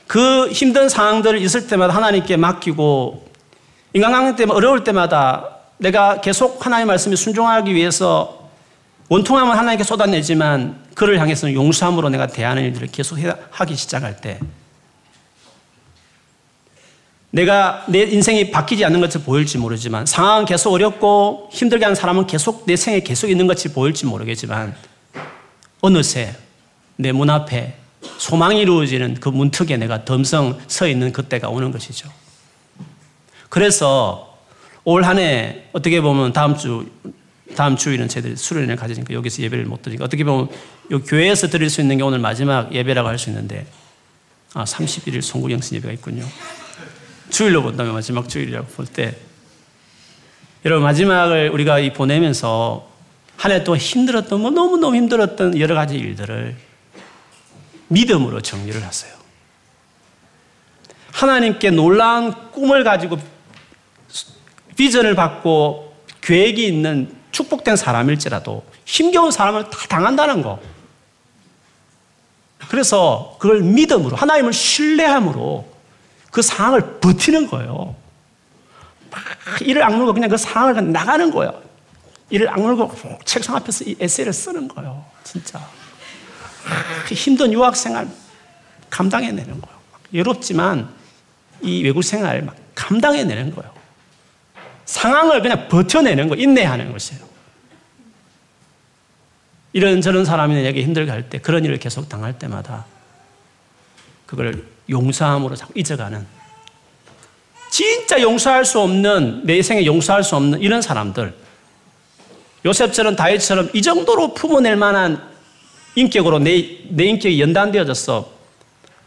[0.07, 3.31] 그 힘든 상황들 있을 때마다 하나님께 맡기고
[3.95, 8.42] 인간관계 때문에 어려울 때마다 내가 계속 하나님의 말씀에 순종하기 위해서
[9.13, 13.19] 원통함을 하나님께 쏟아내지만 그를 향해서는 용서함으로 내가 대하는 일들을 계속
[13.51, 14.41] 하기 시작할 때
[17.31, 22.65] 내가 내 인생이 바뀌지 않는 것을 보일지 모르지만 상황은 계속 어렵고 힘들게 하는 사람은 계속
[22.65, 24.75] 내 생에 계속 있는 것이 보일지 모르겠지만
[25.83, 26.35] 어느새
[26.97, 27.75] 내 문 앞에
[28.17, 32.09] 소망이 이루어지는 그 문턱에 내가 덤성 서 있는 그때가 오는 것이죠.
[33.51, 34.39] 그래서
[34.85, 36.87] 올 한 해 어떻게 보면 다음 주
[37.57, 40.49] 다음 주일은 저희들이 수련회를 가지니까 여기서 예배를 못 드리니까 어떻게 보면
[40.91, 43.67] 이 교회에서 드릴 수 있는 게 오늘 마지막 예배라고 할 수 있는데
[44.55, 46.25] 아 31일 송구영신 예배가 있군요.
[47.31, 49.17] 주일로 본다면 마지막 주일이라고 볼 때
[50.65, 52.89] 여러분 마지막을 우리가 이 보내면서
[53.37, 56.55] 한 해 동안 힘들었던 뭐 너무너무 힘들었던 여러 가지 일들을
[57.89, 59.13] 믿음으로 정리를 하세요.
[61.11, 63.19] 하나님께 놀라운 꿈을 가지고
[64.77, 70.61] 비전을 받고 계획이 있는 축복된 사람일지라도 힘겨운 사람을 다 당한다는 거.
[72.69, 75.69] 그래서 그걸 믿음으로, 하나님을 신뢰함으로
[76.31, 77.95] 그 상황을 버티는 거예요.
[79.11, 79.23] 막
[79.61, 81.61] 이를 악물고 그냥 그 상황을 나가는 거예요.
[82.31, 85.05] 이를 악물고 책상 앞에서 이 에세이를 쓰는 거예요.
[85.25, 85.61] 진짜.
[87.07, 88.09] 그 힘든 유학 생활
[88.89, 89.79] 감당해내는 거예요.
[90.13, 90.89] 외롭지만
[91.61, 93.82] 이 외국 생활 막 감당해내는 거예요.
[94.85, 97.23] 상황을 그냥 버텨내는 거, 인내하는 것이에요.
[99.73, 102.85] 이런저런 사람이 내게 힘들게 할 때, 그런 일을 계속 당할 때마다
[104.27, 106.27] 그걸 용서함으로 잊어가는
[107.71, 111.35] 진짜 용서할 수 없는 내 생에 용서할 수 없는 이런 사람들
[112.65, 115.23] 요셉처럼 다윗처럼 이 정도로 품어낼 만한
[115.95, 118.31] 인격으로 내, 내 인격이 연단되어져서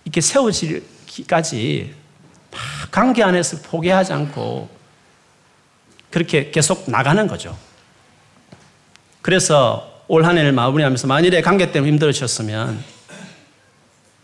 [0.03, 1.93] 이렇게 세워지기까지
[2.91, 4.69] 관계 안에서 포기하지 않고
[6.15, 7.57] 그렇게 계속 나가는 거죠.
[9.21, 12.81] 그래서 올 한 해를 마무리하면서 만일에 관계 때문에 힘들으셨으면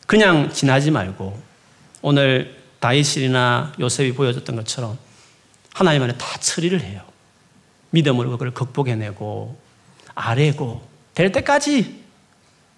[0.08, 1.38] 그냥 지나지 말고
[2.02, 4.98] 오늘 다윗이나 요셉이 보여줬던 것처럼
[5.74, 7.02] 하나님 안에 다 처리를 해요.
[7.90, 9.60] 믿음으로 그걸 극복해내고
[10.16, 12.06] 아래고 될 때까지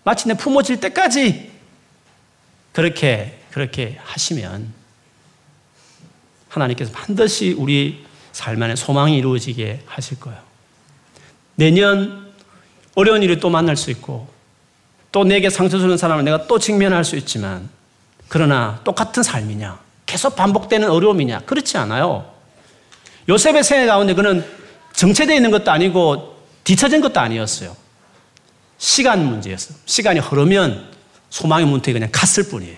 [0.03, 1.51] 마침내 품어질 때까지
[2.71, 4.73] 그렇게 그렇게 하시면
[6.49, 10.39] 하나님께서 반드시 우리 삶 안에 소망이 이루어지게 하실 거예요.
[11.55, 12.33] 내년
[12.95, 14.27] 어려운 일을 또 만날 수 있고
[15.11, 17.69] 또 내게 상처 주는 사람을 내가 또 직면할 수 있지만
[18.27, 19.79] 그러나 똑같은 삶이냐?
[20.05, 21.41] 계속 반복되는 어려움이냐?
[21.41, 22.29] 그렇지 않아요.
[23.29, 24.43] 요셉의 생애 가운데 그는
[24.93, 27.75] 정체되어 있는 것도 아니고 뒤처진 것도 아니었어요.
[28.79, 29.77] 시간 문제였어요.
[29.85, 30.91] 시간이 흐르면
[31.29, 32.77] 소망의 문턱이 그냥 갔을 뿐이에요.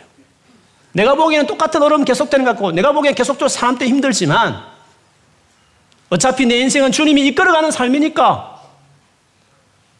[0.92, 4.75] 내가 보기에는 똑같은 어려움 계속되는 것 같고 내가 보기엔 계속적으로 사람 때 힘들지만
[6.10, 8.62] 어차피 내 인생은 주님이 이끌어가는 삶이니까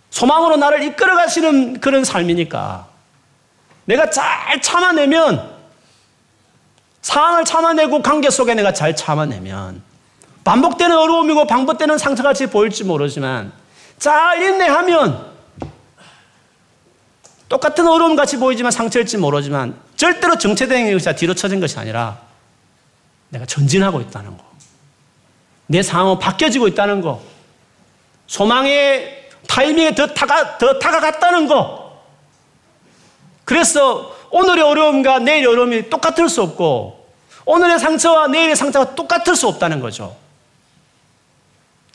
[0.10, 2.88] 소망으로 나를 이끌어 가시는 그런 삶이니까
[3.86, 5.56] 내가 잘 참아내면
[7.02, 9.84] 상황을 참아내고 관계 속에 내가 잘 참아내면
[10.44, 13.52] 반복되는 어려움이고 반복되는 상처같이 보일지 모르지만
[13.98, 15.34] 잘 인내하면
[17.50, 22.20] 똑같은 어려움 같이 보이지만 상처일지 모르지만 절대로 정체된 것이 뒤로 쳐진 것이 아니라
[23.30, 24.55] 내가 전진하고 있다는 거.
[25.68, 27.22] 내 상황은 바뀌어지고 있다는 거.
[28.28, 32.04] 소망의 타이밍에 더 다가, 더 다가갔다는 거.
[33.44, 37.14] 그래서 오늘의 어려움과 내일의 어려움이 똑같을 수 없고,
[37.46, 40.16] 오늘의 상처와 내일의 상처가 똑같을 수 없다는 거죠.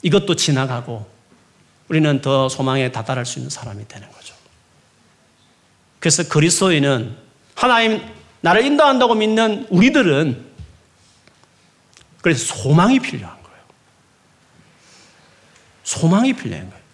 [0.02, 1.06] 이것도 지나가고,
[1.88, 4.34] 우리는 더 소망에 다다를 수 있는 사람이 되는 거죠.
[5.98, 7.16] 그래서 그리스도인은
[7.54, 8.00] 하나님
[8.40, 10.50] 나를 인도한다고 믿는 우리들은
[12.22, 13.39] 그래서 소망이 거예요.
[15.90, 16.84] 소망이 필요한 거예요.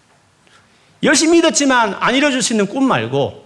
[1.03, 3.45] 열심히 믿었지만 안 이뤄줄 수 있는 꿈 말고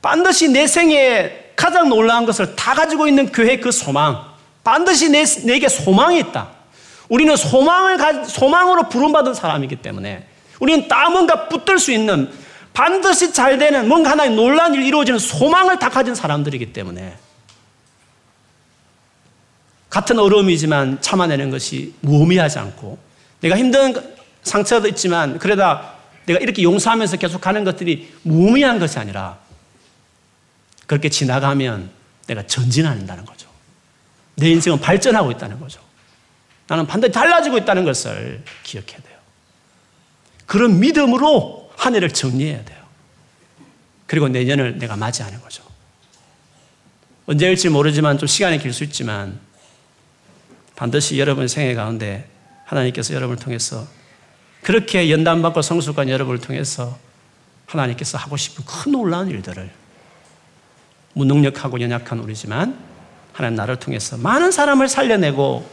[0.00, 4.32] 반드시 내 생에 가장 놀라운 것을 다 가지고 있는 교회 그 소망.
[4.62, 6.50] 반드시 내, 내게 소망이 있다.
[7.08, 10.28] 우리는 소망을, 소망으로 부름받은 사람이기 때문에
[10.60, 12.30] 우리는 다 뭔가 붙들 수 있는
[12.72, 17.16] 반드시 잘 되는 뭔가 하나의 놀라운 일이 이루어지는 소망을 다 가진 사람들이기 때문에
[19.90, 23.11] 같은 어려움이지만 참아내는 것이 무의미하지 않고
[23.42, 23.94] 내가 힘든
[24.42, 25.94] 상처도 있지만 그러다
[26.26, 29.38] 내가 이렇게 용서하면서 계속 가는 것들이 무의미한 것이 아니라
[30.86, 31.90] 그렇게 지나가면
[32.26, 33.48] 내가 전진한다는 거죠.
[34.36, 35.80] 내 인생은 발전하고 있다는 거죠.
[36.68, 39.18] 나는 반드시 달라지고 있다는 것을 기억해야 돼요.
[40.46, 42.82] 그런 믿음으로 한 해를 정리해야 돼요.
[44.06, 45.62] 그리고 내년을 내가 맞이하는 거죠.
[47.26, 49.40] 언제일지 모르지만 좀 시간이 길 수 있지만
[50.76, 52.28] 반드시 여러분 생애 가운데
[52.72, 53.86] 하나님께서 여러분을 통해서
[54.62, 56.98] 그렇게 연단받고 성숙한 여러분을 통해서
[57.66, 59.70] 하나님께서 하고 싶은 큰 놀라운 일들을
[61.14, 62.78] 무능력하고 연약한 우리지만
[63.32, 65.68] 하나님 나를 통해서 많은 사람을 살려내고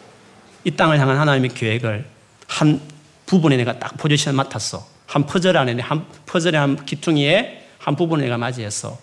[0.66, 2.06] 이 땅을 향한 하나님의 계획을
[2.48, 2.82] 한
[3.26, 4.86] 부분에 내가 딱 포지션을 맡았어.
[5.06, 8.98] 한 퍼즐 안에, 한 퍼즐의 한 기퉁이에 한 부분을 내가 맞이해서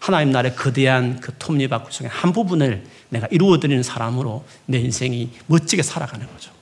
[0.00, 6.26] 하나님 나라의 거대한 그 톱니바퀴 중에 한 부분을 내가 이루어드리는 사람으로 내 인생이 멋지게 살아가는
[6.26, 6.59] 거죠.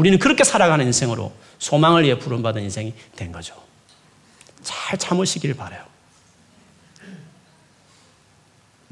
[0.00, 3.54] 우리는 그렇게 살아가는 인생으로 소망을 위해 부름받은 인생이 된 거죠.
[4.62, 5.84] 잘 참으시길 바래요.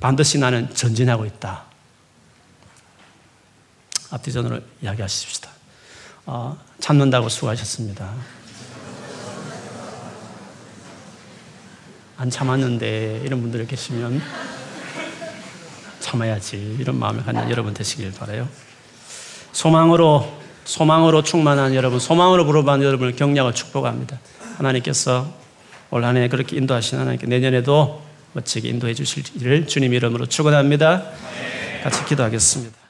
[0.00, 1.64] 반드시 나는 전진하고 있다.
[4.10, 5.48] 앞뒤전으로 이야기하십시다.
[6.26, 8.14] 어, 참는다고 수고하셨습니다.
[12.18, 14.20] 안 참았는데 이런 분들 계시면
[16.00, 18.46] 참아야지 이런 마음을 갖는 여러분 되시길 바라요.
[19.52, 20.37] 소망으로
[20.68, 24.18] 소망으로 충만한 여러분, 소망으로 부르받는 여러분을 격려하고 축복합니다.
[24.58, 25.26] 하나님께서
[25.90, 28.02] 올 한 해 그렇게 인도하신 하나님께 내년에도
[28.34, 31.04] 멋지게 인도해 주실 일을 주님 이름으로 축원합니다.
[31.82, 32.87] 같이 기도하겠습니다.